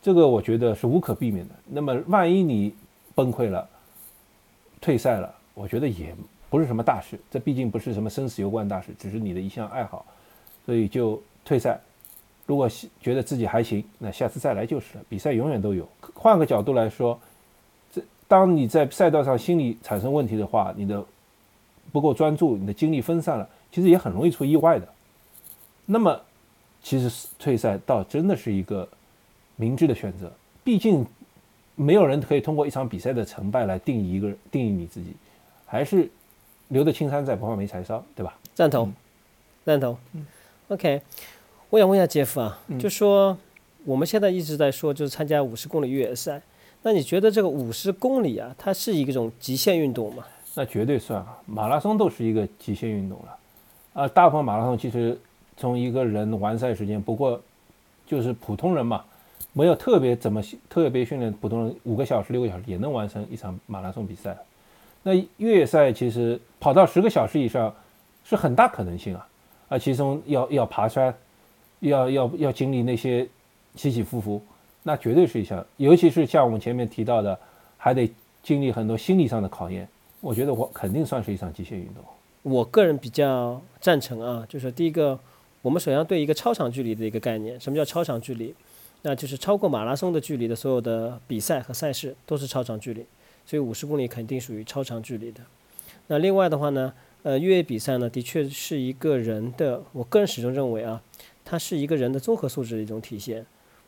[0.00, 1.54] 这个我觉得是无可避免的。
[1.66, 2.74] 那么，万一你
[3.14, 3.68] 崩溃了、
[4.80, 6.16] 退赛了，我觉得也
[6.48, 7.20] 不是什么大事。
[7.30, 10.06] 这毕竟不是什么生死攸关大事，只是你的一项爱好，
[10.64, 11.78] 所以就退赛。
[12.46, 12.66] 如果
[13.00, 15.04] 觉得自己还行，那下次再来就是了。
[15.06, 15.86] 比赛永远都有。
[16.14, 17.18] 换个角度来说，
[18.34, 21.04] 当你在赛道上心理产生问题的话，你的
[21.92, 24.88] 不够专注，你的精力分散了，其实也很容易出意外的。
[25.86, 26.20] 那么，
[26.82, 28.88] 其实退赛倒真的是一个。
[29.56, 30.28] 明智的选择，
[30.64, 31.06] 毕竟
[31.76, 35.14] 没有人可以通过一场比赛的成败来定义一个定义你自己，
[35.64, 36.10] 还是
[36.70, 38.36] 留得青山在，不怕没柴烧，对吧？
[38.52, 38.92] 赞同，
[39.64, 39.96] 赞同。
[40.66, 41.00] OK，
[41.70, 43.38] 我想问一下杰夫啊，就说
[43.84, 46.42] 我们现在一直在说就是参加五十公里越野赛，
[46.86, 50.22] 那你觉得这个五十公里啊，它是一种极限运动吗？
[50.54, 53.38] 那绝对算啊，马拉松都是一个极限运动了。
[53.94, 55.18] 啊，大部分马拉松其实
[55.56, 57.40] 从一个人完赛时间，不过
[58.06, 59.02] 就是普通人嘛。
[59.56, 64.36] 没有特别怎么特别训练，普通人五个小时、六个小时也能完成一场马拉松比赛。
[65.04, 67.72] 那越野赛其实跑到十个小时以上
[68.24, 69.28] 是很大可能性啊，
[69.68, 71.14] 啊，其中要要爬山，
[71.78, 73.26] 要要要经历那些
[73.76, 74.42] 起起伏伏，
[74.84, 77.36] 那绝对是一项，尤其是像我们前面提到的，
[77.76, 78.08] 还得
[78.42, 79.88] 经历很多心理上的考验。
[80.20, 82.04] 我觉得我肯定算是一场极限运动。
[82.42, 85.18] 我个人比较赞成啊，就是第一个，
[85.62, 88.54] 我们首先对一个超长距离的一个概念，什么叫超长距离？
[89.02, 93.04] 那就是超过马拉松的距离的所有的比赛和赛事都是超长距离。
[93.46, 95.42] 所以五十公里肯定属于超长距离的。
[96.06, 101.02] 那另外的话呢，呃，越野比赛呢，的确是一个人的，我个人始终认为啊，
[101.44, 103.44] 它是一个人的综合素质的一种体现，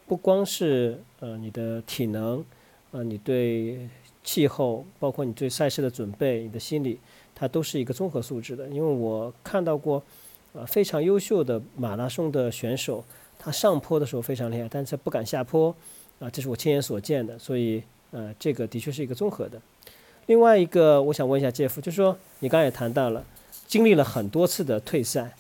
[0.07, 2.45] 不光是呃你的体能，
[2.93, 3.89] 呃你对
[4.23, 6.99] 气候，包括你对赛事的准备，你的心理，
[7.35, 8.69] 它都是一个综合素质的。
[8.69, 10.03] 因为我看到过，
[10.53, 13.05] 呃非常优秀的马拉松的选手，
[13.39, 15.75] 他上坡的时候非常厉害，但是不敢下坡，
[16.19, 17.83] 啊，这是我亲眼所见的，所以。
[18.13, 19.61] 呃，这个的确是一个综合的。
[20.27, 23.23] 另外一个，我想问一下杰夫，就是说你刚才也谈到了，
[23.67, 25.35] 经历了很多次的退赛，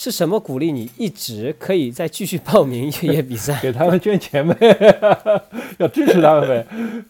[0.00, 3.60] 是什么鼓励你一直可以再继续报名越野 比赛？
[3.60, 4.56] 给他们捐钱呗，
[5.78, 6.64] 要支持他们呗。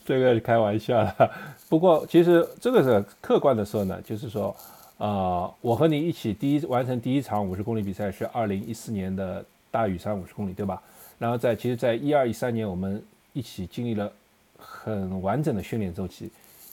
[0.06, 1.30] 这个开玩笑的。
[1.68, 4.56] 不过其实这个是客观的说呢，就是说，
[4.96, 10.82] 啊，我和你一起第一完成第一场五十公里比赛是二零一四年的大屿山五十公里，对吧？
[11.18, 13.02] 然后在其实，在一二一三年我们
[13.34, 14.10] 一起经历了。
[14.60, 16.28] 很完整的训练周期，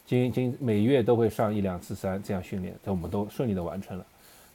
[0.08, 4.04] 经经每月都会上一两次山，这样训练，这我们都顺利的完成了。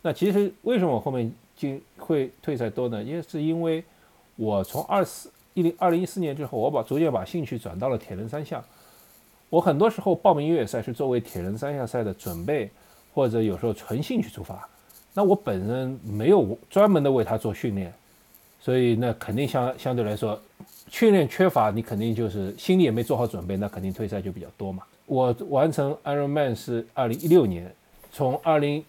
[0.02, 3.02] 那其实为什么我后面进会退赛多呢？
[3.02, 3.84] 也是因为
[4.36, 8.64] 我从二四一零二零一四年之后，我把逐渐把兴趣转到了铁人三项。
[9.50, 12.70] 我很多时候报名越野赛是作为铁人三项赛的准备，
[13.12, 14.66] 或者有时候纯兴趣出发。
[15.12, 17.92] 那我本人没有专门的为他做训练，
[18.60, 20.40] 所以那肯定相相对来说。
[20.88, 24.82] 训练缺乏，你肯定就是心里也没做好准备，那肯定退赛就比较多嘛。
[25.06, 27.72] 我完成 Ironman 是二零一六年，
[28.12, 28.84] 从二零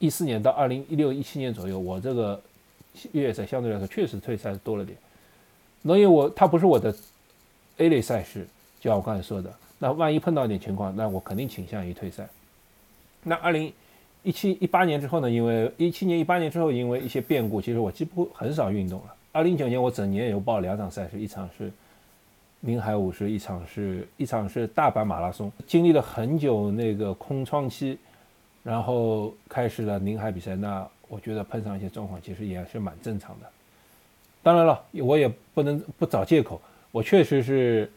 [0.00, 2.42] 一四年到二零一六一七年左右，我这个
[3.12, 4.98] 越野赛相对来说确实退赛多了点。
[5.82, 6.92] 那因为我它不是我的
[7.76, 8.46] A 类赛事，
[8.80, 12.28] 就像我刚才说的，那万一碰到一点情况，那我肯定倾向于退赛。
[13.22, 13.72] 那二零
[14.22, 15.30] 一七一八年之后呢？
[15.30, 19.14] 因为一七年一八年之后，因为一些变故，其实我几乎很少运动了。
[19.32, 21.70] 二零一九年，我整年有报两场赛事，一场是
[22.60, 25.52] 宁海五十，一场是一场是大阪马拉松。
[25.66, 27.98] 经历了很久那个空窗期，
[28.62, 30.54] 然后开始了宁海比赛。
[30.56, 33.46] 那我觉得碰上一些状况，其实也是蛮正常的。
[34.42, 37.90] 当然了，我也不能不找借口，我确实是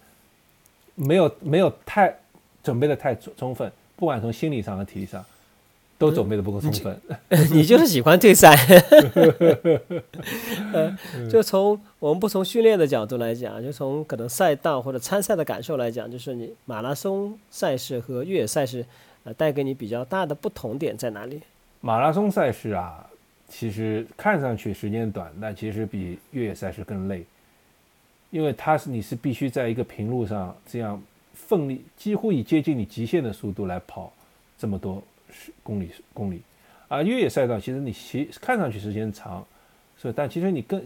[0.95, 2.15] 没有没有太
[2.63, 5.23] 准备的太充分，不管从心理上和体力上。
[5.95, 6.99] 都准备的不够充分，
[7.53, 8.57] 你就是喜欢退赛。
[11.31, 18.85] 就从我们不从训练的角度来讲，就从可能赛道或者参赛的感受来讲，就是你马拉松赛事和越野赛事，
[19.23, 21.41] 呃，带给你比较大的不同点在哪里？
[21.81, 23.05] 马拉松赛事啊，
[23.47, 27.25] 其实看上去时间短，但其实比越野赛事更累，
[28.31, 31.01] 因为它是你是必须在一个平路上这样
[31.33, 34.11] 奋力，几乎以接近你极限的速度来跑
[34.57, 35.01] 这么多。
[35.35, 36.43] 十公里公里，
[36.87, 39.43] 而，越野赛道其实你骑看上去时间长，
[39.99, 40.85] 是但其实你更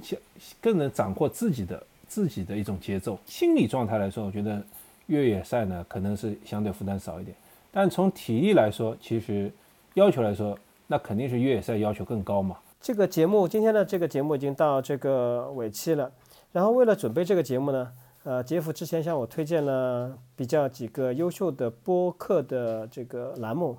[0.61, 3.19] 更能掌握自己的自己的一种节奏。
[3.25, 4.63] 心理状态来说，我觉得
[5.07, 7.35] 越野赛呢可能是相对负担少一点，
[7.79, 9.51] 但从体力来说，其实
[9.93, 10.57] 要求来说，
[10.87, 12.57] 那肯定是越野赛要求更高嘛。
[12.81, 16.11] 这个节目今天的这个节目已经到这个尾期了，
[16.51, 17.91] 然后为了准备这个节目呢，
[18.23, 23.77] 呃，杰夫之前向我推荐了比较几个优秀的播客的这个栏目。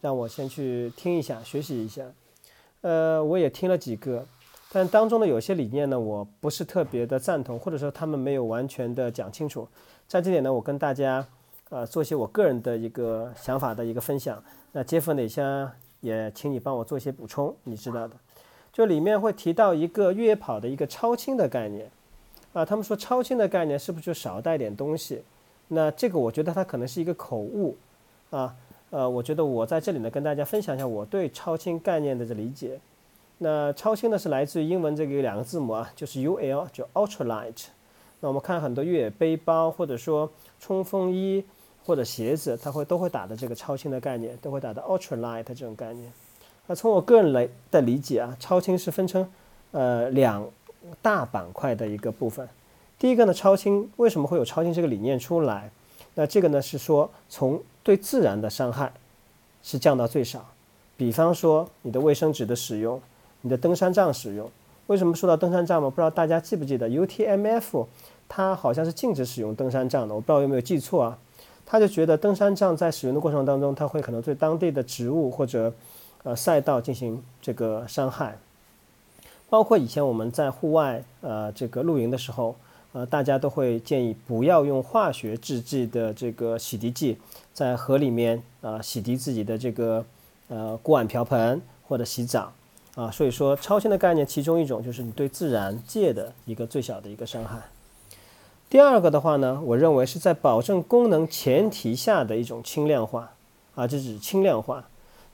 [0.00, 2.04] 让我先去听一下，学习一下。
[2.82, 4.24] 呃，我也听了几个，
[4.70, 9.66] 但当中的有些理念呢，我不是特别的赞同，或者说他们没有完全的讲清楚。
[10.06, 11.26] 在这点呢，我跟大家
[11.70, 14.42] 呃做一些我个人的一个想法的一个分享。
[14.72, 15.68] 那杰夫哪些
[16.00, 18.14] 也请你帮我做一些补充，你知道的。
[18.72, 21.90] 就里面会提到一个越野跑的一个超轻的概念
[22.52, 25.22] 啊，他们说超轻的概念是不是就少带点东西？
[25.68, 27.76] 那这个我觉得它可能是一个口误
[28.30, 28.54] 啊。
[28.90, 32.80] 呃，我觉得我在这里呢，跟大家分享一下我对超轻概念的这理解。
[33.38, 37.66] 那超轻呢是来自于英文这个有两个字母啊，就是 U L，就 ultra light。
[38.20, 41.44] 那我们看很多越野背包或者说冲锋衣
[41.90, 46.12] 或者鞋子，它会都会打的这个超轻的概念，都会打的 ultra light 这种概念。
[46.68, 49.28] 那从我个人来的理解啊，超轻是分成
[49.72, 50.48] 呃两
[51.02, 52.48] 大板块的一个部分。
[52.96, 55.68] 第一个呢，超轻为什么会有超轻这个理念出来？
[56.14, 58.92] 那这个呢是说从对自然的伤害
[59.64, 60.46] 是降到最少，
[60.96, 63.02] 比方说你的卫生纸的使用，
[63.40, 64.48] 你的登山杖使用，
[64.86, 65.90] 为什么说到登山杖嘛？
[65.90, 67.86] 不知道大家记不记得 UTMF，
[68.28, 71.18] 它好像是禁止使用登山杖的，我不知道有没有记错啊。
[71.70, 75.72] 他就觉得登山杖在使用的过程当中，它会可能对当地的植物或者
[76.24, 78.36] 呃赛道进行这个伤害。
[79.48, 82.56] 包括以前我们在户外呃这个露营的时候，
[82.90, 87.16] 呃大家都会建议不要用化学制剂的这个洗涤剂
[87.54, 90.04] 在河里面啊洗涤自己的这个
[90.48, 92.52] 呃锅碗瓢盆或者洗澡
[92.96, 93.08] 啊。
[93.12, 97.60] 所以说超轻的概念，其中一种就是你对自然界的一个最小的一个伤害。
[98.70, 103.28] 第二个的话呢，我认为是在保证功能前提下的一种轻量化，
[103.74, 104.84] 啊，这是轻量化。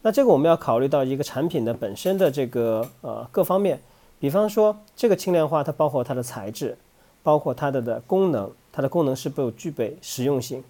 [0.00, 3.78] 那这个我们要考虑到一个产品的本身的这个呃各方面，
[4.18, 6.78] 比方说这个轻量化它包括它的材质，
[7.22, 10.64] 包括它的的功能，它的功能是否具备实用性，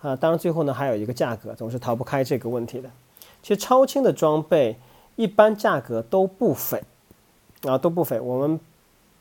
[0.00, 2.88] 啊，当然最后呢还有一个价格，总是逃不开这个问题的。
[3.42, 4.78] 其实超轻的装备
[5.16, 6.82] 一般价格都不菲，
[7.64, 8.18] 啊都不菲。
[8.18, 8.58] 我们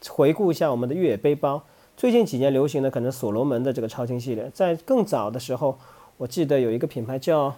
[0.07, 1.61] 回顾一下我们的越野背包。
[1.97, 5.75] 最近几年流行的可能所罗门的这个超轻系列，在更早的时候，
[6.17, 7.51] 我记得有一个品牌叫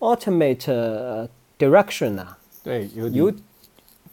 [0.00, 3.32] Ultimate Direction 啊，对，U，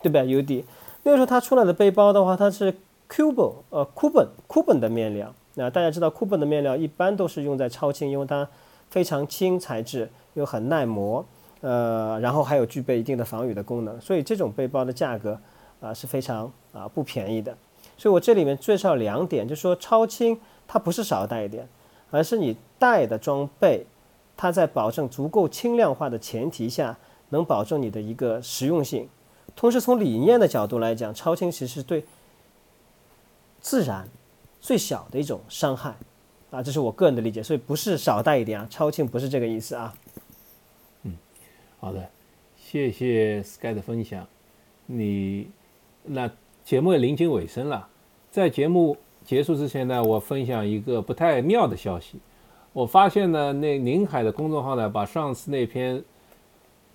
[0.03, 0.63] 对吧？UD，
[1.01, 2.71] 那个时候它出来的背包的话，它是
[3.09, 5.33] Cuban 呃 Cuban Cuban 的面料。
[5.55, 8.47] 那大家知道 Cuban 的面料一般都是用在超轻，因为它
[8.91, 11.25] 非常轻材质，又很耐磨，
[11.61, 15.39] 呃，然后还有具备一定的防雨的功能，所以这种背包的价格
[15.81, 17.57] 啊是非常啊不便宜的。
[17.97, 21.67] 所以我这里面介绍两点，就是说超轻它不是少带一点，
[22.09, 23.85] 而是你带的装备，
[24.35, 26.97] 它在保证足够轻量化的前提下，
[27.29, 29.07] 能保证你的一个实用性。
[29.55, 32.03] 同时从理念的角度来讲，超轻其实是对
[33.61, 34.09] 自然
[34.59, 35.95] 最小的一种伤害
[36.51, 37.41] 啊，这是我个人的理解。
[37.43, 39.93] 所以不是少带一点啊，超轻不是这个意思啊。
[41.03, 41.15] 嗯，
[41.79, 42.09] 好的，
[42.57, 44.27] 谢谢 Sky 的分享。
[44.87, 45.47] 你
[46.03, 46.29] 那。
[46.63, 47.87] 节目也临近尾声了，
[48.31, 48.95] 在节目
[49.25, 52.17] 结束之前呢，我分享一个不太妙的消息。
[52.71, 56.01] 我发现呢，那宁海的公众号呢，把上次那篇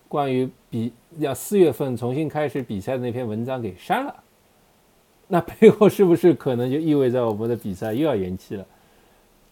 [0.08, 4.14] 关于比要四月份重新开始比赛的那篇文章给删了。
[5.28, 8.66] 那背后是不是可能就意味着我们的比赛又要延期了？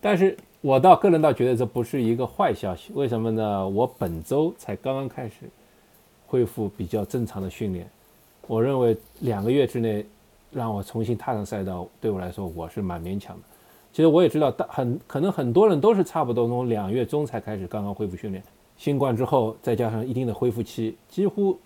[0.00, 2.90] 但是我倒个人倒觉得这不是一个坏消息。
[2.94, 3.68] 为什么呢？
[3.68, 5.34] 我本周才刚刚开始
[6.26, 7.88] 恢复比较正常的训练。
[8.46, 10.04] 我认为两个月之内
[10.50, 13.42] 让我重新踏上赛道，对我来说我是蛮勉强的。
[13.92, 18.42] 其实我也知道，大很可能很多人都是差不多从两月中才开始刚刚恢复训练。
[18.76, 21.58] 新冠之后，再加上一定的恢复期，几乎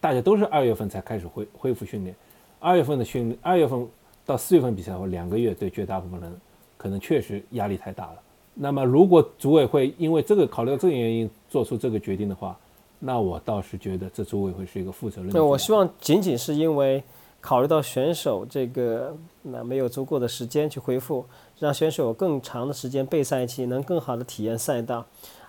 [0.00, 2.14] 大家都是二月份才开始恢恢复训练。
[2.60, 3.86] 二月份的训，二月份
[4.24, 6.40] 到四月份比赛后两个月，对绝大部分人
[6.76, 8.16] 可能确实压力太大了。
[8.54, 12.56] 那么，如果组委会因为这个考虑到这个原因做出这个决定的话，
[12.98, 15.30] 那我倒是觉得这组委会是一个负责任。
[15.30, 17.02] 对，我希望仅仅是因为
[17.40, 21.24] 考虑到选手这个那没有足够的时间去恢复，
[21.58, 25.04] 让选手有更长的时间备赛期，能更好的体验赛道，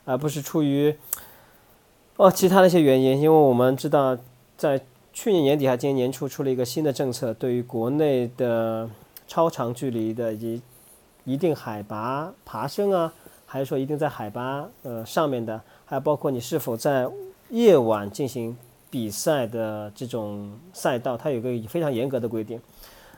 [0.06, 0.95] 而不是出于
[2.18, 3.20] 哦其他的一些原因。
[3.20, 4.18] 因为我们知道，
[4.58, 4.82] 在
[5.14, 8.88] 去年年底还今年年初出了一个新的政策，对于国内的
[9.28, 10.62] 超长距离的以及
[11.24, 13.12] 一定海拔爬升啊，
[13.45, 17.08] 还是说一定在海拔呃上面的，还有包括你是否在
[17.50, 18.56] 夜晚进行
[18.89, 22.60] 比赛的这种赛道，它有个非常严格的规定。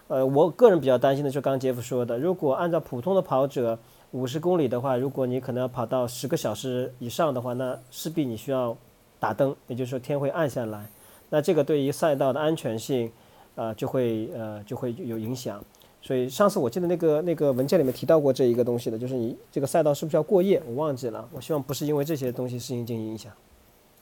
[0.07, 3.77] 呃，我个人比较担心的就是刚刚杰夫说的，如果按照普通的跑者
[4.11, 8.75] 五十公里的话，如果你可能要跑到十个小时以上的话，那势必你需要
[9.19, 10.87] 打灯，也就是说天会暗下来。
[11.29, 13.11] 那这个对于赛道的安全性，
[13.53, 15.63] 呃，就会呃就会有影响。
[16.01, 20.59] 所以上次我记得那个那个文件里面提到过这一个东西的，就是你这个赛道是不是要过夜？
[20.65, 21.27] 我忘记了。
[21.31, 23.31] 我希望不是因为这些东西事情进行影响。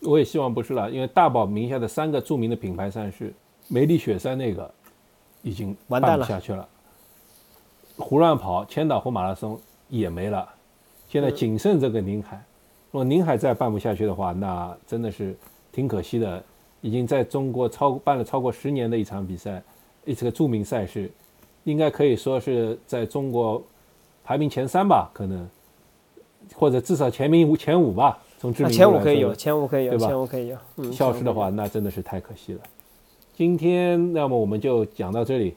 [0.02, 3.34] 我也希望不是了，因为大宝名下的三个著名的品牌赛事，
[3.68, 4.72] 梅里雪山那个
[5.42, 6.68] 已经办不下去了，
[7.98, 10.48] 胡乱跑、千岛湖马拉松也没了，
[11.10, 12.42] 现在仅剩这个宁海。
[12.92, 15.36] 如果宁海再办不下去的话，那真的是
[15.72, 16.44] 挺可惜的。
[16.80, 19.62] 已经在中国超办了超过十年的一场比赛，
[20.06, 21.12] 一这个著名赛事，
[21.64, 23.62] 应该可以说是在中国
[24.24, 25.50] 排名前三吧，可能
[26.56, 28.20] 或者至少前名前五吧。
[28.40, 30.58] 从前五可以有，前五可以有，前五可以有。
[30.78, 32.62] 嗯，消失的话，那真的是太可惜了。
[33.36, 35.56] 今天，那么我们就讲到这里。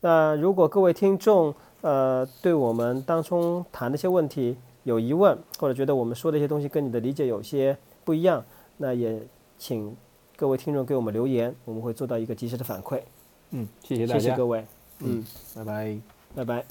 [0.00, 8.44] 那如果各位听众呃对我们当中谈的一些问题有疑问，或者觉得我们说的一些东西跟你的理解有些不一样，
[8.76, 9.20] 那也
[9.58, 9.96] 请
[10.36, 13.00] 各位听众给我们留言，我们会做到一个及时的反馈。
[13.52, 14.64] 嗯，谢谢大家，谢谢各位。
[15.00, 15.98] 嗯，拜拜，
[16.34, 16.66] 拜拜。